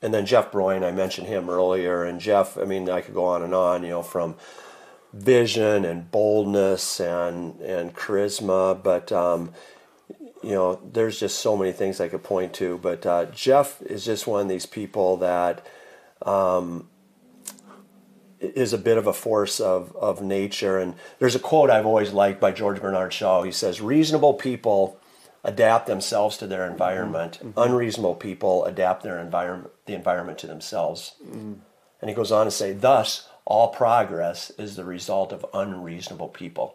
And 0.00 0.14
then 0.14 0.24
Jeff 0.24 0.50
Broin, 0.50 0.82
I 0.82 0.92
mentioned 0.92 1.26
him 1.26 1.50
earlier, 1.50 2.04
and 2.04 2.20
Jeff, 2.20 2.56
I 2.56 2.64
mean, 2.64 2.88
I 2.88 3.02
could 3.02 3.14
go 3.14 3.24
on 3.24 3.42
and 3.42 3.52
on, 3.54 3.82
you 3.82 3.90
know, 3.90 4.02
from 4.02 4.36
vision 5.12 5.84
and 5.84 6.10
boldness 6.10 7.00
and 7.00 7.60
and 7.60 7.94
charisma, 7.94 8.80
but 8.82 9.12
um, 9.12 9.52
you 10.42 10.50
know, 10.50 10.80
there's 10.92 11.18
just 11.18 11.38
so 11.40 11.56
many 11.56 11.72
things 11.72 12.00
I 12.00 12.08
could 12.08 12.22
point 12.22 12.54
to. 12.54 12.78
But 12.78 13.04
uh, 13.06 13.26
Jeff 13.26 13.80
is 13.82 14.04
just 14.04 14.26
one 14.26 14.42
of 14.42 14.48
these 14.48 14.66
people 14.66 15.16
that 15.18 15.66
um, 16.22 16.88
is 18.40 18.72
a 18.72 18.78
bit 18.78 18.98
of 18.98 19.06
a 19.06 19.12
force 19.12 19.60
of, 19.60 19.94
of 19.96 20.22
nature. 20.22 20.78
And 20.78 20.94
there's 21.18 21.34
a 21.34 21.40
quote 21.40 21.70
I've 21.70 21.86
always 21.86 22.12
liked 22.12 22.40
by 22.40 22.52
George 22.52 22.80
Bernard 22.80 23.12
Shaw. 23.12 23.42
He 23.42 23.52
says, 23.52 23.80
Reasonable 23.80 24.34
people 24.34 25.00
adapt 25.44 25.86
themselves 25.86 26.36
to 26.38 26.46
their 26.46 26.68
environment, 26.70 27.38
unreasonable 27.56 28.14
people 28.16 28.64
adapt 28.64 29.02
their 29.02 29.18
environment, 29.18 29.72
the 29.86 29.94
environment 29.94 30.38
to 30.38 30.46
themselves. 30.46 31.14
And 32.00 32.10
he 32.10 32.14
goes 32.14 32.30
on 32.32 32.44
to 32.44 32.50
say, 32.50 32.72
Thus, 32.72 33.28
all 33.48 33.68
progress 33.68 34.50
is 34.58 34.76
the 34.76 34.84
result 34.84 35.32
of 35.32 35.44
unreasonable 35.54 36.28
people. 36.28 36.74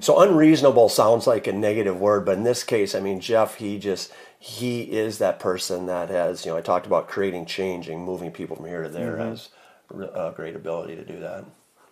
So 0.00 0.20
unreasonable 0.20 0.88
sounds 0.88 1.26
like 1.26 1.48
a 1.48 1.52
negative 1.52 2.00
word, 2.00 2.24
but 2.24 2.38
in 2.38 2.44
this 2.44 2.62
case, 2.62 2.94
I 2.94 3.00
mean 3.00 3.18
Jeff, 3.18 3.56
he 3.56 3.80
just 3.80 4.12
he 4.38 4.82
is 4.82 5.18
that 5.18 5.40
person 5.40 5.86
that 5.86 6.10
has, 6.10 6.44
you 6.46 6.52
know, 6.52 6.56
I 6.56 6.60
talked 6.60 6.86
about 6.86 7.08
creating 7.08 7.46
change 7.46 7.88
and 7.88 8.00
moving 8.04 8.30
people 8.30 8.54
from 8.54 8.66
here 8.66 8.84
to 8.84 8.88
there 8.88 9.16
has 9.16 9.48
a 9.90 10.32
great 10.36 10.54
ability 10.54 10.94
to 10.94 11.04
do 11.04 11.18
that. 11.18 11.44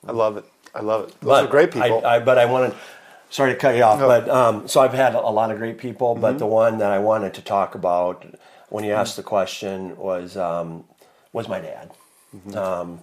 I 0.06 0.12
love 0.12 0.36
it. 0.36 0.44
I 0.72 0.82
love 0.82 1.08
it. 1.08 1.20
Those 1.20 1.44
are 1.44 1.48
great 1.48 1.72
people. 1.72 2.06
I, 2.06 2.16
I, 2.16 2.18
but 2.20 2.38
I 2.38 2.44
wanted, 2.44 2.74
sorry 3.28 3.52
to 3.52 3.58
cut 3.58 3.74
you 3.74 3.82
off, 3.82 3.98
but 3.98 4.28
um, 4.28 4.68
so 4.68 4.80
I've 4.80 4.92
had 4.92 5.16
a 5.16 5.20
lot 5.20 5.50
of 5.50 5.58
great 5.58 5.78
people, 5.78 6.14
but 6.14 6.38
the 6.38 6.46
one 6.46 6.78
that 6.78 6.92
I 6.92 7.00
wanted 7.00 7.34
to 7.34 7.42
talk 7.42 7.74
about 7.74 8.24
when 8.68 8.84
you 8.84 8.92
asked 8.92 9.16
the 9.16 9.22
question 9.24 9.96
was 9.96 10.36
um, 10.36 10.84
was 11.32 11.48
my 11.48 11.60
dad. 11.60 11.90
Um, 12.56 13.00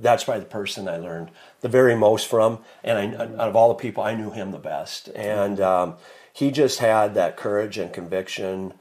that's 0.00 0.24
probably 0.24 0.40
the 0.40 0.50
person 0.50 0.88
I 0.88 0.96
learned 0.96 1.30
the 1.60 1.68
very 1.68 1.94
most 1.94 2.26
from, 2.26 2.58
and 2.82 2.98
I, 2.98 3.24
out 3.24 3.48
of 3.48 3.56
all 3.56 3.68
the 3.68 3.74
people, 3.74 4.02
I 4.02 4.14
knew 4.14 4.30
him 4.30 4.50
the 4.50 4.58
best, 4.58 5.08
and 5.14 5.60
um, 5.60 5.94
he 6.32 6.50
just 6.50 6.78
had 6.78 7.14
that 7.14 7.36
courage 7.36 7.78
and 7.78 7.92
conviction 7.92 8.74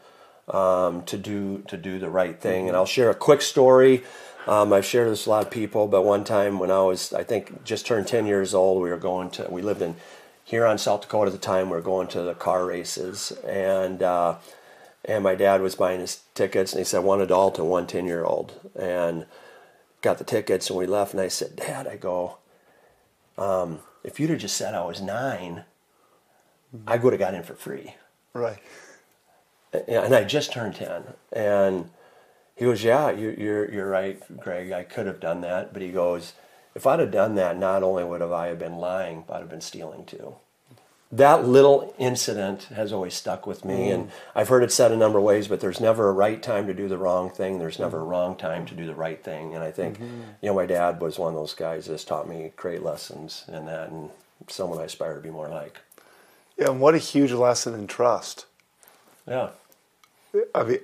um, 0.48 1.04
to 1.04 1.18
do 1.18 1.64
to 1.68 1.78
do 1.78 2.00
the 2.00 2.10
right 2.10 2.40
thing. 2.40 2.68
And 2.68 2.76
I'll 2.76 2.86
share 2.86 3.10
a 3.10 3.16
quick 3.16 3.42
story. 3.42 4.04
Um, 4.48 4.74
I've 4.74 4.86
shared 4.86 5.10
this 5.10 5.22
with 5.22 5.28
a 5.28 5.30
lot 5.30 5.46
of 5.46 5.52
people, 5.52 5.88
but 5.88 6.04
one 6.04 6.24
time 6.24 6.58
when 6.58 6.72
I 6.72 6.82
was, 6.82 7.14
I 7.14 7.24
think, 7.24 7.64
just 7.64 7.86
turned 7.86 8.08
ten 8.08 8.26
years 8.26 8.54
old, 8.54 8.82
we 8.82 8.90
were 8.90 8.98
going 8.98 9.30
to. 9.32 9.48
We 9.50 9.62
lived 9.62 9.82
in 9.82 9.96
Huron, 10.46 10.78
South 10.78 11.02
Dakota 11.02 11.28
at 11.28 11.34
the 11.34 11.40
time. 11.40 11.70
We 11.70 11.76
were 11.76 11.82
going 11.82 12.08
to 12.10 12.22
the 12.22 12.34
car 12.34 12.66
races, 12.66 13.32
and 13.46 14.02
uh, 14.02 14.36
and 15.06 15.24
my 15.24 15.36
dad 15.36 15.62
was 15.62 15.76
buying 15.76 16.00
his 16.00 16.22
tickets, 16.36 16.74
and 16.74 16.80
he 16.80 16.86
said 16.86 17.04
one 17.04 17.22
adult 17.22 17.58
and 17.60 17.70
one 17.70 17.88
10 17.88 18.06
year 18.06 18.24
old, 18.24 18.54
and 18.76 19.26
got 20.02 20.18
the 20.18 20.24
tickets, 20.24 20.70
and 20.70 20.78
we 20.78 20.86
left. 20.86 21.14
And 21.14 21.22
I 21.22 21.28
said, 21.28 21.56
Dad, 21.56 21.88
I 21.88 21.96
go, 21.98 22.38
um, 23.38 23.80
if 24.04 24.20
you'd 24.20 24.30
have 24.30 24.40
just 24.40 24.58
said 24.58 24.74
I 24.74 24.86
was 24.86 25.02
nine, 25.02 25.66
I 26.88 26.98
would 26.98 27.14
have 27.14 27.20
got 27.20 27.34
in 27.34 27.44
for 27.44 27.56
free 27.56 27.96
right. 28.34 28.60
and 29.74 30.14
I 30.14 30.24
just 30.24 30.52
turned 30.52 30.76
ten, 30.76 31.04
and 31.32 31.90
he 32.56 32.66
goes, 32.66 32.84
"Yeah, 32.84 33.12
you, 33.12 33.36
you're 33.38 33.72
you're 33.72 33.90
right, 33.90 34.22
Greg. 34.40 34.72
I 34.72 34.84
could 34.84 35.06
have 35.06 35.20
done 35.20 35.42
that." 35.42 35.74
But 35.74 35.82
he 35.82 35.92
goes, 35.92 36.34
"If 36.76 36.86
I'd 36.86 37.00
have 37.00 37.12
done 37.12 37.36
that, 37.36 37.58
not 37.58 37.84
only 37.84 38.04
would 38.04 38.22
have 38.22 38.32
I 38.32 38.48
have 38.48 38.60
been 38.60 38.78
lying, 38.78 39.24
but 39.28 39.36
I'd 39.36 39.40
have 39.42 39.50
been 39.50 39.62
stealing 39.62 40.06
too." 40.06 40.36
That 41.12 41.46
little 41.46 41.94
incident 41.98 42.64
has 42.76 42.94
always 42.94 43.14
stuck 43.14 43.46
with 43.46 43.66
me, 43.66 43.90
mm. 43.90 43.94
and 43.94 44.12
I've 44.34 44.48
heard 44.48 44.64
it 44.64 44.72
said 44.72 44.94
a 44.94 44.98
number 44.98 45.18
of 45.18 45.26
ways. 45.26 45.48
But 45.48 45.60
there's 45.60 45.82
never 45.82 46.08
a 46.08 46.14
right 46.14 46.42
time 46.42 46.68
to 46.68 46.74
do 46.74 46.88
the 46.88 46.98
wrong 46.98 47.30
thing. 47.30 47.60
There's 47.60 47.80
never 47.80 48.00
a 48.00 48.04
wrong 48.04 48.38
time 48.38 48.66
to 48.68 48.76
do 48.76 48.86
the 48.86 48.96
right 48.96 49.22
thing. 49.22 49.54
And 49.54 49.64
I 49.64 49.72
think, 49.72 49.98
mm-hmm. 49.98 50.22
you 50.42 50.50
know, 50.50 50.56
my 50.56 50.66
dad 50.66 51.02
was 51.02 51.20
one 51.20 51.34
of 51.34 51.40
those 51.40 51.54
guys 51.54 51.88
that's 51.88 52.06
taught 52.06 52.30
me 52.30 52.54
great 52.56 52.82
lessons 52.82 53.44
in 53.48 53.66
that, 53.66 53.90
and 53.90 54.10
someone 54.48 54.80
I 54.80 54.84
aspire 54.84 55.16
to 55.16 55.22
be 55.22 55.30
more 55.30 55.50
like. 55.50 55.80
Yeah, 56.58 56.70
and 56.70 56.80
what 56.80 56.96
a 56.96 57.00
huge 57.00 57.32
lesson 57.32 57.74
in 57.74 57.88
trust. 57.88 58.46
Yeah. 59.28 59.50
I 60.56 60.64
mean, 60.64 60.80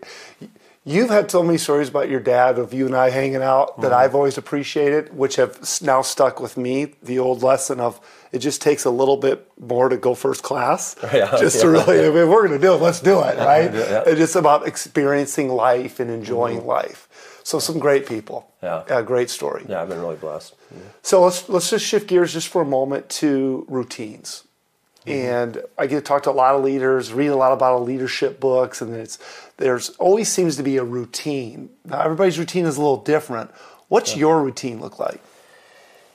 you've 0.87 1.09
had 1.09 1.29
so 1.29 1.43
many 1.43 1.57
stories 1.57 1.89
about 1.89 2.09
your 2.09 2.21
dad 2.21 2.57
of 2.57 2.73
you 2.73 2.85
and 2.85 2.95
I 2.95 3.09
hanging 3.09 3.43
out 3.43 3.81
that 3.81 3.91
mm-hmm. 3.91 3.99
I've 3.99 4.15
always 4.15 4.37
appreciated, 4.37 5.15
which 5.15 5.35
have 5.35 5.59
now 5.81 6.01
stuck 6.01 6.39
with 6.39 6.55
me. 6.57 6.93
The 7.03 7.19
old 7.19 7.43
lesson 7.43 7.79
of 7.79 7.99
it 8.31 8.39
just 8.39 8.61
takes 8.61 8.85
a 8.85 8.89
little 8.89 9.17
bit 9.17 9.49
more 9.59 9.89
to 9.89 9.97
go 9.97 10.15
first 10.15 10.43
class, 10.43 10.95
Yeah, 11.13 11.35
just 11.39 11.61
to 11.61 11.67
yeah. 11.67 11.73
really. 11.73 11.99
I 11.99 12.09
mean, 12.09 12.29
we're 12.29 12.47
going 12.47 12.59
to 12.59 12.65
do 12.65 12.73
it. 12.73 12.77
Let's 12.77 13.01
do 13.01 13.19
it, 13.21 13.37
right? 13.51 13.73
Yeah. 13.73 14.03
It's 14.07 14.17
just 14.17 14.35
about 14.35 14.65
experiencing 14.65 15.49
life 15.49 15.99
and 15.99 16.09
enjoying 16.09 16.59
mm-hmm. 16.59 16.67
life. 16.67 17.07
So 17.43 17.59
some 17.59 17.79
great 17.79 18.07
people. 18.07 18.51
Yeah. 18.61 18.83
A 18.89 19.03
great 19.03 19.29
story. 19.29 19.65
Yeah, 19.69 19.81
I've 19.81 19.89
been 19.89 20.01
really 20.01 20.17
blessed. 20.17 20.55
So 21.01 21.23
let's 21.23 21.47
let's 21.47 21.69
just 21.69 21.85
shift 21.85 22.07
gears 22.07 22.33
just 22.33 22.49
for 22.49 22.61
a 22.61 22.65
moment 22.65 23.07
to 23.21 23.65
routines. 23.69 24.43
And 25.07 25.61
I 25.77 25.87
get 25.87 25.95
to 25.95 26.01
talk 26.01 26.23
to 26.23 26.31
a 26.31 26.31
lot 26.31 26.55
of 26.55 26.63
leaders, 26.63 27.13
read 27.13 27.27
a 27.27 27.35
lot 27.35 27.53
about 27.53 27.83
leadership 27.83 28.39
books, 28.39 28.81
and 28.81 28.93
it's 28.93 29.17
there's 29.57 29.89
always 29.91 30.29
seems 30.29 30.57
to 30.57 30.63
be 30.63 30.77
a 30.77 30.83
routine. 30.83 31.69
Now 31.85 32.01
everybody's 32.01 32.37
routine 32.37 32.65
is 32.65 32.77
a 32.77 32.81
little 32.81 33.03
different. 33.03 33.51
What's 33.87 34.17
your 34.17 34.43
routine 34.43 34.81
look 34.81 34.99
like? 34.99 35.21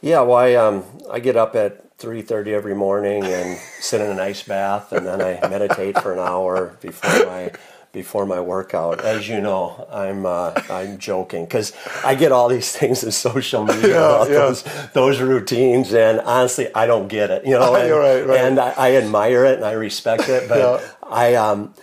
Yeah, 0.03 0.21
well, 0.23 0.37
I, 0.37 0.55
um, 0.55 0.85
I 1.11 1.21
get 1.21 1.37
up 1.37 1.55
at 1.55 1.97
three 1.97 2.23
thirty 2.23 2.53
every 2.53 2.75
morning 2.75 3.25
and 3.25 3.59
sit 3.81 4.01
in 4.01 4.11
an 4.11 4.21
ice 4.21 4.43
bath, 4.43 4.93
and 4.93 5.07
then 5.07 5.23
I 5.23 5.49
meditate 5.49 5.99
for 6.01 6.13
an 6.13 6.19
hour 6.19 6.77
before 6.81 7.27
my 7.27 7.53
before 7.93 8.27
my 8.27 8.41
workout. 8.41 9.05
As 9.05 9.29
you 9.29 9.41
know, 9.41 9.87
I'm 9.91 10.27
uh, 10.27 10.53
I'm 10.71 10.99
joking 10.99 11.45
because 11.45 11.73
I 12.05 12.15
get 12.15 12.33
all 12.33 12.49
these 12.49 12.73
things 12.77 13.05
in 13.05 13.13
social 13.13 13.65
media 13.65 13.91
Yeah, 13.91 14.07
about 14.07 14.29
yeah. 14.29 14.35
those 14.35 14.65
those 14.95 15.21
routines, 15.21 15.93
and 15.95 16.21
honestly, 16.21 16.75
I 16.75 16.87
don't 16.87 17.09
get 17.09 17.31
it. 17.31 17.45
You 17.47 17.53
know, 17.59 17.75
and, 17.77 17.93
right, 17.93 18.27
right. 18.27 18.39
and 18.41 18.59
I, 18.59 18.71
I 18.77 18.97
admire 18.97 19.45
it 19.45 19.57
and 19.57 19.65
I 19.65 19.73
respect 19.73 20.29
it, 20.29 20.49
but 20.49 20.59
Yeah. 20.59 20.89
I 21.09 21.35
um 21.35 21.75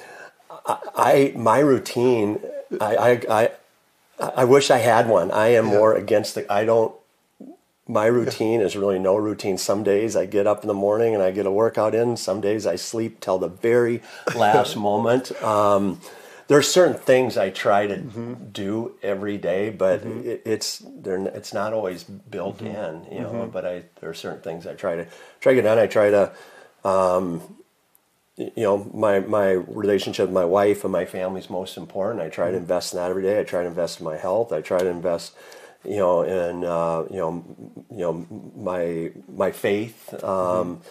I, 0.66 0.78
I 0.96 1.34
my 1.36 1.60
routine 1.60 2.40
I 2.82 2.96
I. 2.98 3.12
I 3.30 3.52
I 4.20 4.44
wish 4.44 4.70
I 4.70 4.80
had 4.80 5.08
one. 5.08 5.32
I 5.32 5.48
am 5.54 5.64
more 5.66 5.96
against 5.96 6.36
the. 6.36 6.52
I 6.52 6.66
don't 6.66 6.94
my 7.90 8.06
routine 8.06 8.62
is 8.62 8.76
really 8.76 9.00
no 9.00 9.16
routine. 9.16 9.58
Some 9.58 9.84
days 9.84 10.16
I 10.16 10.28
get 10.28 10.46
up 10.46 10.62
in 10.62 10.68
the 10.68 10.76
morning 10.76 11.16
and 11.16 11.24
I 11.24 11.32
get 11.32 11.48
a 11.48 11.52
workout 11.52 11.96
in. 11.96 12.16
Some 12.16 12.40
days 12.40 12.68
I 12.68 12.76
sleep 12.76 13.20
till 13.20 13.40
the 13.40 13.48
very 13.48 14.02
last 14.36 14.78
moment. 14.78 15.32
Um, 15.42 16.00
there's 16.48 16.68
certain 16.68 16.96
things 16.96 17.36
I 17.36 17.50
try 17.50 17.88
to 17.88 17.96
mm-hmm. 17.96 18.50
do 18.52 18.96
every 19.04 19.38
day, 19.38 19.70
but 19.72 20.02
mm-hmm. 20.02 20.28
it, 20.28 20.42
it's 20.46 20.84
they're, 20.86 21.20
it's 21.28 21.54
not 21.54 21.74
always 21.74 22.04
built 22.04 22.60
mm-hmm. 22.60 23.08
in, 23.08 23.18
you 23.18 23.22
know. 23.22 23.50
But 23.52 23.66
I 23.66 23.84
there 24.00 24.10
are 24.10 24.16
certain 24.16 24.42
things 24.42 24.66
I 24.66 24.74
try 24.74 24.96
to 24.96 25.06
try 25.42 25.54
to 25.54 25.56
get 25.56 25.64
done. 25.64 25.78
I 25.78 25.88
try 25.88 26.10
to 26.10 26.32
um, 26.84 27.42
you 28.38 28.64
know 28.64 28.90
my 28.94 29.20
my 29.20 29.52
relationship 29.52 30.28
with 30.28 30.34
my 30.34 30.46
wife 30.46 30.84
and 30.84 30.92
my 30.92 31.06
family 31.06 31.42
is 31.42 31.50
most 31.50 31.78
important. 31.78 32.22
I 32.22 32.30
try 32.30 32.52
to 32.52 32.58
invest 32.58 32.94
in 32.94 32.98
that 33.00 33.10
every 33.10 33.24
day. 33.24 33.40
I 33.40 33.44
try 33.44 33.62
to 33.62 33.68
invest 33.68 34.00
in 34.00 34.06
my 34.06 34.18
health. 34.18 34.52
I 34.52 34.62
try 34.62 34.80
to 34.80 34.88
invest, 34.88 35.36
you 35.84 35.98
know, 35.98 36.24
in 36.24 36.64
uh, 36.64 37.06
you 37.10 37.18
know 37.18 37.44
you 37.92 37.98
know 37.98 38.28
my 38.56 39.12
my 39.34 39.52
faith 39.52 40.22
um, 40.24 40.82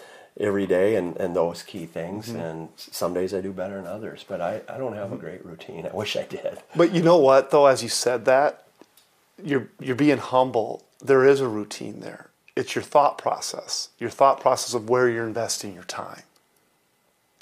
every 0.40 0.66
day 0.66 0.97
and, 0.97 1.16
and 1.16 1.35
those 1.35 1.62
key 1.62 1.87
things. 1.87 2.28
And 2.30 2.68
some 2.76 3.12
days 3.14 3.35
I 3.35 3.40
do 3.40 3.52
better 3.52 3.76
than 3.76 3.87
others, 3.87 4.25
but 4.26 4.40
I, 4.40 4.62
I 4.68 4.78
don't 4.78 4.95
have 4.95 5.12
a 5.12 5.16
great 5.16 5.45
routine. 5.45 5.87
I 5.87 5.95
wish 5.95 6.16
I 6.16 6.25
did. 6.25 6.59
But 6.75 6.92
you 6.95 7.02
know 7.02 7.18
what 7.18 7.50
though, 7.50 7.66
as 7.66 7.83
you 7.83 7.88
said 7.88 8.25
that, 8.26 8.64
you're 9.42 9.68
you're 9.80 9.97
being 9.97 10.18
humble. 10.18 10.85
There 11.00 11.25
is 11.25 11.40
a 11.40 11.49
routine 11.49 12.00
there. 12.00 12.30
It's 12.57 12.75
your 12.75 12.83
thought 12.83 13.18
process. 13.18 13.90
Your 13.99 14.11
thought 14.11 14.40
process 14.40 14.75
of 14.75 14.88
where 14.88 15.09
you're 15.09 15.26
investing 15.26 15.75
your 15.75 15.85
time. 15.85 16.23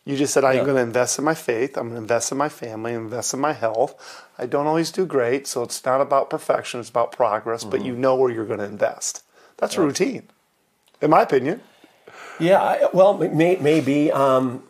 You 0.07 0.17
just 0.17 0.33
said, 0.33 0.45
I'm 0.45 0.57
Yeah. 0.59 0.65
going 0.65 0.77
to 0.77 0.83
invest 0.83 1.19
in 1.19 1.25
my 1.25 1.35
faith. 1.35 1.77
I'm 1.77 1.89
going 1.89 1.97
to 1.97 2.01
invest 2.03 2.31
in 2.33 2.39
my 2.39 2.49
family, 2.49 2.93
invest 2.95 3.35
in 3.35 3.41
my 3.41 3.53
health. 3.53 4.25
I 4.39 4.47
don't 4.47 4.67
always 4.69 4.93
do 4.93 5.05
great, 5.05 5.47
so 5.49 5.63
it's 5.65 5.85
not 5.85 6.01
about 6.01 6.31
perfection, 6.31 6.79
it's 6.81 6.89
about 6.89 7.11
progress, 7.13 7.65
but 7.65 7.85
you 7.85 7.95
know 7.97 8.15
where 8.15 8.31
you're 8.31 8.47
going 8.47 8.61
to 8.61 8.65
invest. 8.67 9.25
That's 9.59 9.77
a 9.77 9.81
routine, 9.83 10.29
in 11.03 11.11
my 11.11 11.23
opinion. 11.23 11.61
Yeah, 12.39 12.63
I, 12.63 12.89
well, 12.93 13.19
may, 13.19 13.57
maybe. 13.57 14.13
Um, 14.13 14.63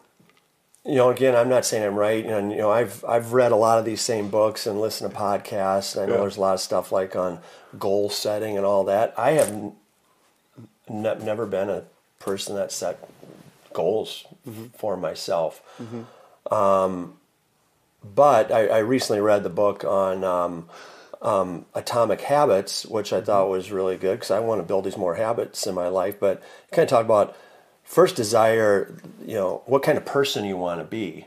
you 0.87 0.95
know, 0.95 1.11
again, 1.11 1.35
I'm 1.35 1.49
not 1.49 1.64
saying 1.66 1.85
I'm 1.85 1.97
right, 1.97 2.25
and 2.25 2.52
you 2.52 2.59
know, 2.59 2.71
I've 2.71 3.05
I've 3.05 3.33
read 3.33 3.50
a 3.50 3.57
lot 3.57 3.78
of 3.81 3.85
these 3.85 4.00
same 4.00 4.31
books 4.31 4.66
and 4.69 4.81
listened 4.81 5.11
to 5.11 5.16
podcasts. 5.16 5.97
And 5.97 6.05
I 6.05 6.07
know 6.07 6.14
Yeah. 6.14 6.21
there's 6.21 6.37
a 6.37 6.40
lot 6.40 6.55
of 6.55 6.61
stuff 6.61 6.93
like 6.93 7.16
on 7.16 7.40
goal 7.76 8.09
setting 8.09 8.57
and 8.57 8.64
all 8.64 8.85
that. 8.85 9.12
I 9.19 9.33
have 9.33 9.49
n- 9.49 9.73
ne- 10.88 11.19
never 11.25 11.45
been 11.45 11.69
a 11.69 11.83
person 12.21 12.55
that 12.55 12.71
set 12.71 13.00
goals 13.76 14.25
for 14.80 14.97
myself. 14.97 15.52
Um, 16.50 17.18
but 18.02 18.50
I, 18.52 18.66
I 18.68 18.78
recently 18.78 19.21
read 19.21 19.42
the 19.42 19.50
book 19.50 19.85
on 19.85 20.23
um, 20.25 20.68
um, 21.23 21.66
atomic 21.75 22.21
habits, 22.21 22.87
which 22.87 23.12
I 23.12 23.21
thought 23.21 23.49
was 23.49 23.73
really 23.73 23.97
good 23.97 24.16
because 24.16 24.30
I 24.30 24.40
want 24.40 24.61
to 24.61 24.66
build 24.66 24.85
these 24.85 24.97
more 24.97 25.16
habits 25.16 25.66
in 25.66 25.75
my 25.75 25.88
life. 25.88 26.18
But 26.21 26.42
kind 26.73 26.85
of 26.85 26.88
talk 26.90 27.04
about 27.04 27.37
first 27.83 28.16
desire, 28.16 28.97
you 29.25 29.35
know, 29.35 29.62
what 29.66 29.83
kind 29.83 29.99
of 29.99 30.04
person 30.04 30.45
you 30.45 30.56
want 30.56 30.80
to 30.80 30.85
be, 30.85 31.26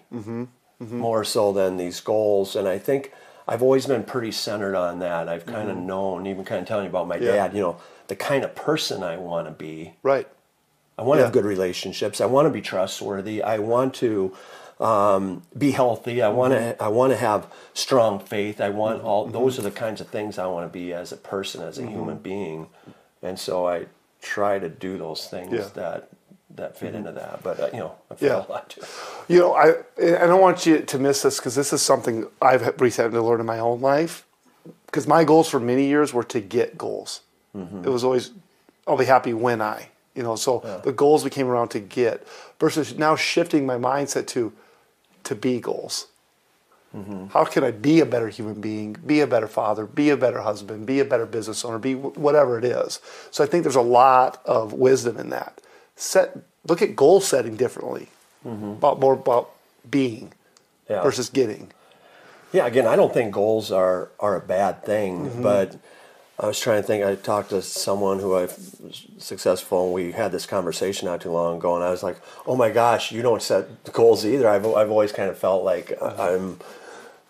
more 0.79 1.23
so 1.25 1.51
than 1.53 1.77
these 1.77 1.99
goals. 1.99 2.55
And 2.55 2.67
I 2.67 2.77
think 2.77 3.11
I've 3.47 3.61
always 3.63 3.85
been 3.85 4.03
pretty 4.03 4.31
centered 4.31 4.75
on 4.75 4.99
that. 4.99 5.27
I've 5.27 5.45
kind 5.45 5.69
of 5.69 5.77
known, 5.77 6.27
even 6.27 6.45
kind 6.45 6.61
of 6.61 6.67
telling 6.67 6.85
you 6.85 6.89
about 6.89 7.07
my 7.07 7.17
Yeah. 7.17 7.31
dad, 7.35 7.53
you 7.55 7.61
know, 7.61 7.77
the 8.07 8.15
kind 8.15 8.43
of 8.43 8.55
person 8.55 9.03
I 9.03 9.17
want 9.17 9.47
to 9.47 9.51
be. 9.51 9.95
Right. 10.03 10.27
I 10.99 11.03
want 11.03 11.17
to 11.17 11.21
Yeah. 11.21 11.25
have 11.27 11.33
good 11.33 11.45
relationships. 11.45 12.19
I 12.21 12.25
want 12.25 12.45
to 12.47 12.49
be 12.51 12.61
trustworthy. 12.61 13.41
I 13.41 13.57
want 13.59 13.93
to 13.95 14.35
um, 14.79 15.41
be 15.57 15.71
healthy. 15.71 16.21
I 16.21 16.29
want 16.29 16.53
Mm-hmm. 16.53 16.77
to. 16.77 16.83
I 16.83 16.87
want 16.89 17.11
to 17.11 17.17
have 17.17 17.47
strong 17.73 18.19
faith. 18.19 18.61
I 18.61 18.69
want 18.69 19.01
all. 19.03 19.25
Those 19.27 19.57
are 19.59 19.61
the 19.61 19.71
kinds 19.71 19.99
of 20.01 20.07
things 20.07 20.37
I 20.37 20.45
want 20.47 20.65
to 20.71 20.73
be 20.81 20.93
as 20.93 21.11
a 21.11 21.17
person, 21.17 21.61
as 21.63 21.77
a 21.77 21.81
Mm-hmm. 21.81 21.91
human 21.91 22.17
being, 22.17 22.67
and 23.21 23.37
so 23.39 23.67
I 23.67 23.85
try 24.21 24.59
to 24.59 24.69
do 24.69 24.97
those 24.97 25.27
things 25.27 25.51
Yeah. 25.53 25.59
Mm-hmm. 25.61 25.79
that 25.79 26.09
that 26.55 26.77
fit 26.77 26.95
into 26.95 27.11
that. 27.13 27.43
But 27.43 27.59
uh, 27.59 27.69
you 27.73 27.79
know, 27.79 27.93
I 28.11 28.15
fail 28.15 28.29
Yeah. 28.29 28.45
a 28.47 28.51
lot 28.51 28.69
too. 28.69 28.81
You 29.27 29.39
know, 29.39 29.53
I 29.53 29.67
I 30.23 30.25
don't 30.27 30.41
want 30.41 30.65
you 30.65 30.79
to 30.81 30.97
miss 30.99 31.21
this 31.23 31.37
because 31.39 31.55
this 31.55 31.71
is 31.73 31.81
something 31.81 32.27
I've 32.41 32.63
recently 32.81 33.17
to 33.19 33.23
learn 33.23 33.39
in 33.39 33.45
my 33.45 33.59
own 33.59 33.79
life. 33.81 34.25
Because 34.85 35.07
my 35.07 35.23
goals 35.23 35.47
for 35.49 35.59
many 35.59 35.85
years 35.87 36.13
were 36.13 36.23
to 36.35 36.39
get 36.39 36.77
goals. 36.77 37.21
It 37.85 37.89
was 37.89 38.03
always 38.03 38.31
I'll 38.87 38.97
be 38.97 39.05
happy 39.05 39.33
when 39.33 39.61
I. 39.61 39.89
You 40.19 40.25
know, 40.25 40.35
so 40.35 40.81
the 40.83 40.91
goals 40.91 41.23
we 41.23 41.29
came 41.29 41.47
around 41.47 41.69
to 41.69 41.79
get 41.79 42.27
versus 42.59 42.97
now 42.97 43.15
shifting 43.15 43.65
my 43.65 43.77
mindset 43.77 44.27
to 44.35 44.51
to 45.23 45.33
be 45.33 45.61
goals. 45.61 46.07
Mm-hmm. 46.93 47.27
How 47.27 47.45
can 47.45 47.63
I 47.63 47.71
be 47.71 48.01
a 48.01 48.05
better 48.05 48.27
human 48.27 48.59
being, 48.59 48.97
be 49.05 49.21
a 49.21 49.27
better 49.27 49.47
father, 49.47 49.85
be 49.85 50.09
a 50.09 50.17
better 50.17 50.41
husband, 50.41 50.85
be 50.85 50.99
a 50.99 51.05
better 51.05 51.25
business 51.25 51.63
owner, 51.63 51.79
be 51.79 51.93
wh- 51.93 52.17
whatever 52.17 52.57
it 52.57 52.65
is? 52.65 52.99
So 53.31 53.45
I 53.45 53.47
think 53.47 53.63
there's 53.63 53.77
a 53.87 53.91
lot 54.03 54.41
of 54.43 54.73
wisdom 54.73 55.15
in 55.17 55.29
that. 55.29 55.61
Set 55.95 56.37
look 56.67 56.81
at 56.81 56.97
goal 56.97 57.21
setting 57.21 57.55
differently, 57.55 58.09
mm-hmm. 58.45 58.71
about 58.71 58.99
more 58.99 59.13
about 59.13 59.51
being 59.89 60.33
Yeah. 60.89 61.01
versus 61.01 61.29
getting. 61.29 61.71
Yeah, 62.51 62.65
again, 62.65 62.87
I 62.87 62.97
don't 62.97 63.13
think 63.13 63.33
goals 63.33 63.71
are 63.71 64.09
are 64.19 64.35
a 64.35 64.41
bad 64.41 64.83
thing, 64.83 65.13
mm-hmm. 65.29 65.43
but 65.43 65.77
I 66.39 66.47
was 66.47 66.59
trying 66.59 66.81
to 66.81 66.87
think. 66.87 67.03
I 67.03 67.15
talked 67.15 67.49
to 67.49 67.61
someone 67.61 68.19
who 68.19 68.33
I 68.33 68.43
was 68.43 69.05
successful, 69.17 69.85
and 69.85 69.93
we 69.93 70.13
had 70.13 70.31
this 70.31 70.45
conversation 70.45 71.07
not 71.07 71.19
too 71.21 71.31
long 71.31 71.57
ago, 71.57 71.75
and 71.75 71.83
I 71.83 71.91
was 71.91 72.01
like, 72.01 72.17
"Oh 72.47 72.55
my 72.55 72.69
gosh, 72.69 73.11
you 73.11 73.21
don't 73.21 73.41
set 73.41 73.91
goals 73.91 74.25
either." 74.25 74.47
I've 74.47 74.65
I've 74.65 74.89
always 74.89 75.11
kind 75.11 75.29
of 75.29 75.37
felt 75.37 75.65
like 75.65 75.91
uh-huh. 75.99 76.23
I'm 76.23 76.59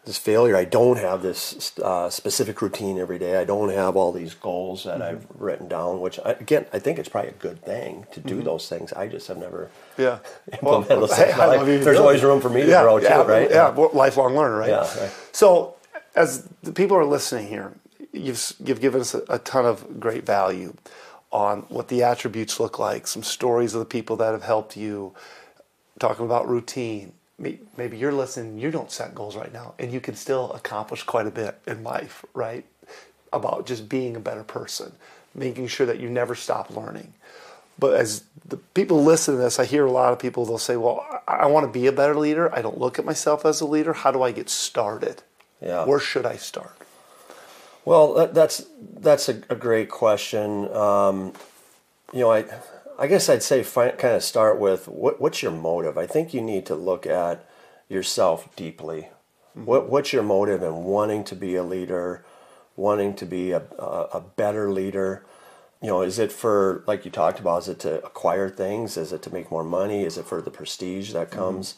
this 0.06 0.18
failure. 0.18 0.56
I 0.56 0.66
don't 0.66 0.98
have 0.98 1.24
this 1.24 1.78
uh, 1.80 2.10
specific 2.12 2.62
routine 2.62 3.00
every 3.00 3.18
day. 3.18 3.38
I 3.38 3.46
don't 3.46 3.70
have 3.70 3.96
all 3.96 4.12
these 4.12 4.36
goals 4.36 4.84
that 4.84 5.00
mm-hmm. 5.00 5.18
I've 5.18 5.28
written 5.42 5.68
down. 5.68 6.02
Which 6.02 6.20
I, 6.24 6.32
again, 6.32 6.68
I 6.72 6.78
think 6.78 7.00
it's 7.00 7.10
probably 7.10 7.32
a 7.32 7.34
good 7.34 7.64
thing 7.64 8.06
to 8.12 8.20
do 8.20 8.36
mm-hmm. 8.36 8.46
those 8.46 8.70
things. 8.70 8.94
I 8.94 9.08
just 9.08 9.28
have 9.28 9.38
never. 9.38 9.72
Yeah. 9.98 10.20
Those 10.62 10.88
hey, 10.88 11.26
things. 11.26 11.40
I 11.40 11.46
Like, 11.48 11.60
love 11.60 11.68
you 11.68 11.80
there's 11.80 12.00
always 12.00 12.24
room 12.24 12.42
for 12.42 12.50
me 12.50 12.62
to 12.62 12.68
yeah, 12.68 12.84
grow 12.84 12.98
yeah, 12.98 13.24
too, 13.24 13.30
right? 13.30 13.50
Yeah, 13.50 13.72
we're 13.72 13.90
lifelong 13.90 14.36
learner, 14.36 14.58
right? 14.58 14.70
Yeah, 14.70 15.02
right. 15.02 15.12
So, 15.32 15.76
as 16.16 16.48
the 16.64 16.72
people 16.72 16.96
are 16.96 17.06
listening 17.06 17.48
here, 17.48 17.74
you've 18.20 18.54
you've 18.64 18.82
given 18.82 19.02
us 19.02 19.14
a, 19.14 19.24
a 19.30 19.40
ton 19.40 19.66
of 19.66 20.00
great 20.00 20.26
value 20.26 20.74
on 21.32 21.62
what 21.70 21.88
the 21.90 22.04
attributes 22.04 22.60
look 22.60 22.80
like, 22.80 23.08
some 23.08 23.24
stories 23.24 23.74
of 23.74 23.80
the 23.80 23.86
people 23.86 24.16
that 24.18 24.32
have 24.32 24.44
helped 24.44 24.76
you, 24.76 25.14
talking 26.00 26.26
about 26.26 26.48
routine. 26.48 27.14
Maybe 27.38 27.98
you're 27.98 28.12
listening, 28.12 28.58
you 28.58 28.70
don't 28.70 28.92
set 28.92 29.16
goals 29.16 29.38
right 29.38 29.54
now, 29.54 29.74
and 29.80 29.94
you 29.94 30.02
can 30.02 30.16
still 30.16 30.52
accomplish 30.52 31.04
quite 31.04 31.26
a 31.26 31.32
bit 31.32 31.58
in 31.66 31.84
life, 31.84 32.26
right? 32.34 32.66
About 33.32 33.66
just 33.66 33.88
being 33.88 34.18
a 34.18 34.20
better 34.20 34.44
person, 34.44 34.92
making 35.34 35.68
sure 35.68 35.86
that 35.86 36.00
you 36.00 36.10
never 36.10 36.36
stop 36.36 36.76
learning. 36.76 37.14
But 37.78 37.94
as 37.94 38.26
the 38.46 38.58
people 38.58 39.04
listen 39.04 39.36
to 39.36 39.42
this, 39.42 39.58
I 39.58 39.64
hear 39.64 39.86
a 39.86 39.92
lot 39.92 40.12
of 40.12 40.20
people, 40.20 40.46
they'll 40.46 40.58
say, 40.58 40.76
Well, 40.76 41.06
I, 41.28 41.36
I 41.36 41.46
want 41.46 41.66
to 41.66 41.72
be 41.72 41.88
a 41.88 41.94
better 41.94 42.16
leader. 42.16 42.54
I 42.54 42.62
don't 42.62 42.78
look 42.78 43.00
at 43.00 43.06
myself 43.06 43.46
as 43.46 43.62
a 43.62 43.66
leader. 43.66 43.94
How 43.94 44.12
do 44.12 44.22
I 44.22 44.34
get 44.34 44.50
started? 44.50 45.24
Yeah. 45.62 45.86
Where 45.86 46.00
should 46.00 46.26
I 46.26 46.36
start? 46.36 46.79
Well, 47.86 48.14
that, 48.16 48.34
that's 48.34 48.66
that's 48.80 49.30
a, 49.30 49.42
a 49.50 49.56
great 49.56 49.90
question. 49.90 50.72
Um, 50.74 51.34
you 52.14 52.22
know, 52.22 52.32
I 52.32 52.46
I 52.98 53.08
guess 53.08 53.30
I'd 53.30 53.44
say 53.44 53.64
kind 53.64 54.16
of 54.16 54.24
start 54.24 54.60
with 54.60 54.88
what 54.88 55.22
what's 55.22 55.42
your 55.42 55.52
motive. 55.52 55.98
I 55.98 56.06
think 56.06 56.34
you 56.34 56.42
need 56.42 56.66
to 56.68 56.76
look 56.76 57.08
at 57.08 57.48
yourself 57.88 58.54
deeply. 58.56 59.10
What 59.54 59.90
what's 59.90 60.14
your 60.14 60.24
motive 60.24 60.62
in 60.64 60.84
wanting 60.84 61.24
to 61.26 61.36
be 61.36 61.56
a 61.56 61.64
leader, 61.64 62.24
wanting 62.76 63.16
to 63.16 63.26
be 63.26 63.52
a, 63.52 63.64
a, 63.80 64.08
a 64.14 64.22
better 64.22 64.72
leader? 64.72 65.26
You 65.82 65.88
know, 65.88 66.02
is 66.02 66.20
it 66.20 66.32
for 66.32 66.84
like 66.88 67.06
you 67.06 67.12
talked 67.12 67.40
about? 67.40 67.64
Is 67.64 67.70
it 67.70 67.80
to 67.80 68.04
acquire 68.06 68.50
things? 68.50 68.98
Is 68.98 69.14
it 69.14 69.22
to 69.24 69.34
make 69.34 69.50
more 69.50 69.64
money? 69.64 70.04
Is 70.04 70.18
it 70.18 70.26
for 70.26 70.42
the 70.42 70.52
prestige 70.52 71.14
that 71.14 71.32
comes 71.32 71.76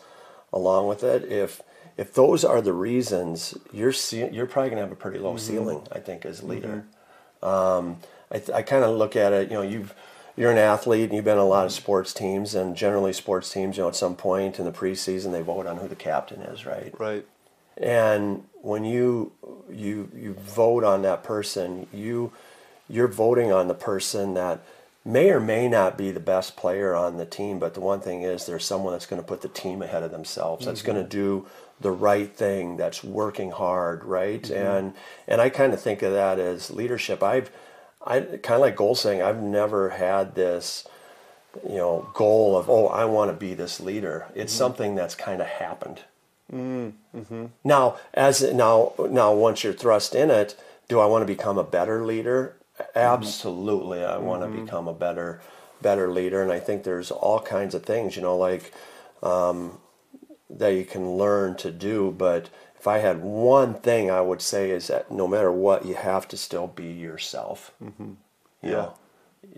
along 0.52 0.88
with 0.88 1.04
it? 1.04 1.32
If 1.32 1.62
if 1.98 2.14
those 2.14 2.44
are 2.44 2.62
the 2.62 2.74
reasons, 2.74 3.58
you're 3.72 3.94
ce- 3.94 4.32
you're 4.32 4.46
probably 4.46 4.70
gonna 4.70 4.82
have 4.82 4.92
a 4.92 4.96
pretty 4.96 5.20
low 5.20 5.36
mm-hmm. 5.36 5.40
ceiling. 5.40 5.88
I 5.92 6.00
think 6.00 6.26
as 6.26 6.42
a 6.42 6.46
leader. 6.46 6.86
Mm-hmm. 7.42 7.46
Um, 7.46 7.98
I, 8.32 8.38
th- 8.38 8.52
I 8.52 8.62
kind 8.62 8.84
of 8.84 8.96
look 8.96 9.16
at 9.16 9.34
it. 9.34 9.50
You 9.50 9.58
know, 9.58 9.64
you've 9.64 9.94
you're 10.38 10.52
an 10.52 10.58
athlete 10.58 11.06
and 11.10 11.14
you've 11.14 11.26
been 11.26 11.38
in 11.38 11.44
a 11.44 11.46
lot 11.46 11.66
of 11.66 11.72
sports 11.72 12.14
teams, 12.14 12.56
and 12.56 12.76
generally 12.76 13.14
sports 13.14 13.52
teams, 13.52 13.78
you 13.78 13.84
know, 13.84 13.90
at 13.90 13.96
some 13.96 14.16
point 14.16 14.60
in 14.60 14.66
the 14.66 14.72
preseason, 14.72 15.32
they 15.32 15.42
vote 15.42 15.68
on 15.68 15.78
who 15.78 15.88
the 15.88 15.96
captain 15.96 16.42
is, 16.42 16.66
right? 16.66 16.94
Right. 17.00 17.26
And 17.78 18.46
when 18.62 18.86
you 18.86 19.32
you 19.70 20.10
you 20.16 20.34
vote 20.34 20.84
on 20.84 21.02
that 21.02 21.24
person, 21.24 21.88
you 21.94 22.32
you're 22.90 23.08
voting 23.08 23.52
on 23.52 23.68
the 23.68 23.74
person 23.74 24.34
that 24.36 24.64
may 25.04 25.32
or 25.32 25.40
may 25.40 25.68
not 25.68 25.98
be 25.98 26.12
the 26.12 26.20
best 26.20 26.56
player 26.56 26.94
on 26.94 27.18
the 27.18 27.26
team, 27.26 27.58
but 27.58 27.74
the 27.74 27.80
one 27.80 28.00
thing 28.02 28.22
is 28.22 28.46
there's 28.46 28.66
someone 28.66 28.94
that's 28.94 29.06
going 29.06 29.22
to 29.22 29.28
put 29.28 29.42
the 29.42 29.48
team 29.48 29.82
ahead 29.82 30.04
of 30.04 30.12
themselves. 30.12 30.66
That's 30.66 30.82
going 30.82 30.98
to 30.98 31.02
mm-hmm. 31.02 31.10
do 31.10 31.48
the 31.82 31.92
right 31.92 32.32
thing, 32.32 32.78
that's 32.78 33.04
working 33.04 33.52
hard, 33.52 34.04
right? 34.04 34.42
Mm-hmm. 34.42 34.54
And 34.54 34.94
and 35.28 35.42
I 35.42 35.50
kind 35.50 35.74
of 35.74 35.82
think 35.82 36.02
of 36.02 36.14
that 36.14 36.40
as 36.40 36.72
leadership. 36.72 37.24
I've 37.24 37.52
I 38.06 38.20
kind 38.20 38.56
of 38.56 38.62
like 38.62 38.76
goal 38.76 38.96
saying 38.96 39.22
I've 39.22 39.42
never 39.42 39.92
had 39.92 40.36
this 40.36 40.88
you 41.68 41.76
know 41.76 42.10
goal 42.14 42.58
of 42.58 42.70
oh 42.70 42.88
I 42.88 43.06
want 43.06 43.32
to 43.32 43.38
be 43.38 43.54
this 43.54 43.80
leader. 43.80 44.28
It's 44.36 44.54
mm-hmm. 44.54 44.58
something 44.58 44.96
that's 44.96 45.16
kind 45.16 45.42
of 45.42 45.48
happened. 45.48 46.02
Mm-hmm. 46.52 47.46
Now, 47.64 47.98
as 48.14 48.42
now, 48.42 48.94
now, 49.10 49.34
once 49.34 49.64
you're 49.64 49.74
thrust 49.74 50.14
in 50.16 50.30
it, 50.30 50.60
do 50.90 51.00
I 51.00 51.06
want 51.06 51.22
to 51.22 51.26
become 51.26 51.58
a 51.58 51.64
better 51.64 52.06
leader? 52.06 52.58
Absolutely, 52.96 54.04
I 54.04 54.18
want 54.18 54.42
to 54.44 54.62
become 54.62 54.88
a 54.88 54.94
better, 54.94 55.42
better 55.82 56.12
leader. 56.12 56.42
And 56.42 56.52
I 56.52 56.60
think 56.60 56.84
there's 56.84 57.12
all 57.12 57.40
kinds 57.40 57.74
of 57.76 57.84
things, 57.84 58.16
you 58.16 58.22
know, 58.22 58.38
like 58.38 58.74
um, 59.24 59.78
that 60.58 60.70
you 60.70 60.86
can 60.86 61.18
learn 61.18 61.56
to 61.58 61.72
do. 61.72 62.14
But 62.18 62.50
if 62.78 62.88
I 62.88 63.00
had 63.00 63.22
one 63.22 63.74
thing, 63.76 64.10
I 64.12 64.22
would 64.22 64.42
say 64.42 64.72
is 64.72 64.88
that 64.88 65.12
no 65.12 65.28
matter 65.28 65.52
what, 65.52 65.86
you 65.86 65.96
have 65.96 66.28
to 66.30 66.38
still 66.38 66.68
be 66.68 66.92
yourself. 66.92 67.72
Mm-hmm. 67.84 68.04
You 68.04 68.16
Yeah. 68.62 68.72
know? 68.72 68.94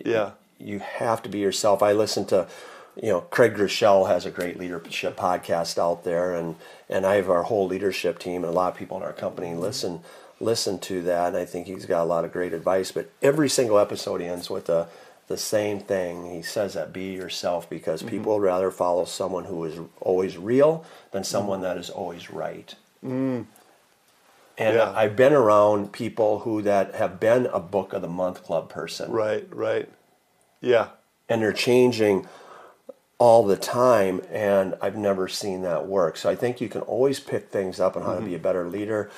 Yeah. 0.06 0.32
you 0.60 0.80
have 0.80 1.22
to 1.24 1.30
be 1.30 1.40
yourself. 1.40 1.84
I 1.84 1.92
listen 1.92 2.26
to, 2.28 2.48
you 2.96 3.10
know, 3.10 3.22
Craig 3.22 3.56
Groeschel 3.56 4.08
has 4.08 4.26
a 4.26 4.32
great 4.32 4.58
leadership 4.58 5.18
podcast 5.18 5.78
out 5.78 6.04
there, 6.04 6.34
and 6.36 6.56
and 6.90 7.06
I 7.06 7.16
have 7.16 7.30
our 7.30 7.44
whole 7.44 7.68
leadership 7.68 8.18
team 8.20 8.44
and 8.44 8.54
a 8.54 8.56
lot 8.56 8.72
of 8.72 8.78
people 8.78 8.96
in 8.98 9.04
our 9.04 9.14
company 9.14 9.48
mm-hmm. 9.50 9.60
listen 9.60 10.02
listen 10.40 10.80
to 10.80 11.02
that, 11.04 11.30
and 11.30 11.38
I 11.38 11.46
think 11.46 11.68
he's 11.68 11.86
got 11.86 12.04
a 12.04 12.06
lot 12.06 12.24
of 12.26 12.32
great 12.32 12.54
advice. 12.54 12.92
But 12.92 13.10
every 13.22 13.50
single 13.50 13.80
episode 13.80 14.22
he 14.22 14.28
ends 14.28 14.50
with 14.50 14.66
the 14.66 14.88
the 15.28 15.38
same 15.38 15.80
thing. 15.80 16.30
He 16.32 16.42
says 16.42 16.74
that 16.74 16.94
be 16.94 17.14
yourself 17.14 17.70
because 17.70 18.02
mm-hmm. 18.02 18.10
people 18.10 18.36
would 18.36 18.44
rather 18.44 18.72
follow 18.72 19.06
someone 19.06 19.46
who 19.46 19.64
is 19.66 19.80
always 20.02 20.38
real 20.38 20.86
than 21.12 21.24
someone 21.24 21.60
mm. 21.60 21.64
that 21.64 21.78
is 21.78 21.90
always 21.90 22.30
right. 22.30 22.76
Mm. 23.04 23.46
And 24.58 24.76
Yeah. 24.76 24.92
I've 24.96 25.16
been 25.16 25.34
around 25.34 25.92
people 25.92 26.40
who 26.40 26.62
that 26.62 26.96
have 26.96 27.20
been 27.20 27.48
a 27.48 27.60
book 27.60 27.94
of 27.94 28.02
the 28.02 28.08
month 28.08 28.44
club 28.44 28.70
person 28.70 29.12
Right. 29.12 29.48
Right. 29.52 29.90
Yeah. 30.62 30.88
and 31.28 31.42
they're 31.42 31.54
changing 31.54 32.28
all 33.18 33.46
the 33.46 33.56
time 33.58 34.22
and 34.32 34.76
i've 34.82 34.98
never 34.98 35.28
seen 35.28 35.62
that 35.62 35.88
work 35.88 36.18
so 36.18 36.30
i 36.30 36.36
think 36.36 36.60
you 36.60 36.68
can 36.68 36.82
always 36.82 37.20
pick 37.20 37.50
things 37.50 37.80
up 37.80 37.96
on 37.96 38.04
how 38.04 38.16
to 38.16 38.20
be 38.20 38.28
mm-hmm. 38.28 38.36
a 38.36 38.40
better 38.40 38.68
leader 38.68 39.10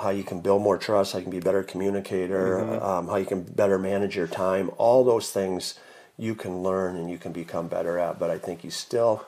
how 0.00 0.10
you 0.10 0.22
can 0.22 0.40
build 0.40 0.62
more 0.62 0.78
trust 0.78 1.12
how 1.12 1.18
you 1.18 1.24
can 1.24 1.30
be 1.30 1.38
a 1.38 1.42
better 1.42 1.62
communicator 1.62 2.58
mm-hmm. 2.58 2.84
um, 2.84 3.08
how 3.08 3.16
you 3.16 3.26
can 3.26 3.42
better 3.42 3.78
manage 3.78 4.16
your 4.16 4.26
time 4.26 4.70
all 4.78 5.04
those 5.04 5.30
things 5.30 5.78
you 6.16 6.34
can 6.34 6.62
learn 6.62 6.96
and 6.96 7.10
you 7.10 7.18
can 7.18 7.32
become 7.32 7.68
better 7.68 7.98
at 7.98 8.18
but 8.18 8.30
i 8.30 8.38
think 8.38 8.62
you 8.62 8.70
still 8.70 9.24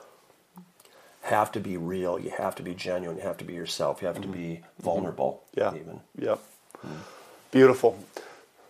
have 1.23 1.51
to 1.51 1.59
be 1.59 1.77
real 1.77 2.19
you 2.19 2.31
have 2.31 2.55
to 2.55 2.63
be 2.63 2.73
genuine 2.73 3.17
you 3.17 3.23
have 3.23 3.37
to 3.37 3.43
be 3.43 3.53
yourself 3.53 4.01
you 4.01 4.07
have 4.07 4.15
to 4.15 4.21
mm-hmm. 4.23 4.31
be 4.31 4.47
mm-hmm. 4.55 4.83
vulnerable 4.83 5.43
Yeah. 5.55 5.75
even 5.75 5.99
Yep. 6.17 6.39
Beautiful. 7.51 7.99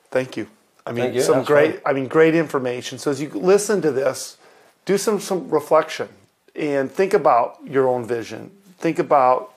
Thank 0.09 0.37
you. 0.37 0.47
I 0.85 0.91
mean, 0.91 1.13
you. 1.13 1.21
some 1.21 1.37
That's 1.37 1.47
great. 1.47 1.71
fine. 1.75 1.81
I 1.85 1.93
mean, 1.93 2.07
great 2.07 2.35
information. 2.35 2.97
So 2.97 3.11
as 3.11 3.21
you 3.21 3.29
listen 3.29 3.81
to 3.83 3.91
this, 3.91 4.37
do 4.85 4.97
some 4.97 5.19
some 5.19 5.49
reflection 5.49 6.09
and 6.55 6.91
think 6.91 7.13
about 7.13 7.59
your 7.63 7.87
own 7.87 8.05
vision. 8.05 8.51
Think 8.79 8.97
about 8.99 9.53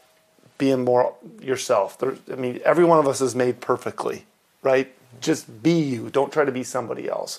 being 0.64 0.85
more 0.85 1.14
yourself. 1.42 1.98
There, 1.98 2.14
I 2.33 2.37
mean, 2.44 2.55
every 2.64 2.85
one 2.92 2.98
of 2.98 3.07
us 3.12 3.20
is 3.20 3.35
made 3.44 3.57
perfectly, 3.61 4.18
right? 4.62 4.88
Just 5.20 5.62
be 5.62 5.72
you. 5.94 6.11
Don't 6.18 6.33
try 6.33 6.44
to 6.50 6.53
be 6.61 6.64
somebody 6.64 7.05
else. 7.09 7.33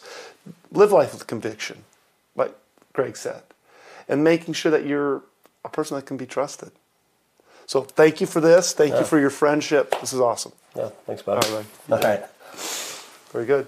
Live 0.72 0.92
life 1.00 1.12
with 1.14 1.26
conviction, 1.34 1.78
like 2.36 2.54
Greg 2.94 3.16
said, 3.18 3.44
and 4.08 4.24
making 4.24 4.54
sure 4.54 4.72
that 4.76 4.86
you're 4.86 5.24
a 5.64 5.70
person 5.70 5.96
that 5.98 6.06
can 6.06 6.18
be 6.18 6.28
trusted. 6.38 6.72
So 7.66 7.82
thank 7.82 8.22
you 8.22 8.28
for 8.28 8.42
this. 8.50 8.74
Thank 8.74 8.94
you 9.00 9.06
for 9.12 9.20
your 9.20 9.32
friendship. 9.32 9.86
This 10.02 10.14
is 10.14 10.20
awesome. 10.20 10.52
yeah 10.76 10.90
thanks 11.08 11.24
bud 11.24 11.44
All 11.44 11.56
right. 11.58 11.66
all 11.90 12.00
right 12.12 12.24
Very 13.34 13.46
good. 13.54 13.66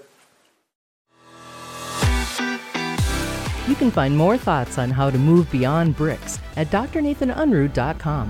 You 3.68 3.74
can 3.74 3.90
find 3.90 4.16
more 4.16 4.38
thoughts 4.38 4.78
on 4.78 4.90
how 4.90 5.10
to 5.10 5.18
move 5.18 5.50
beyond 5.50 5.96
bricks 5.96 6.38
at 6.56 6.68
drnathanunruh.com. 6.70 8.26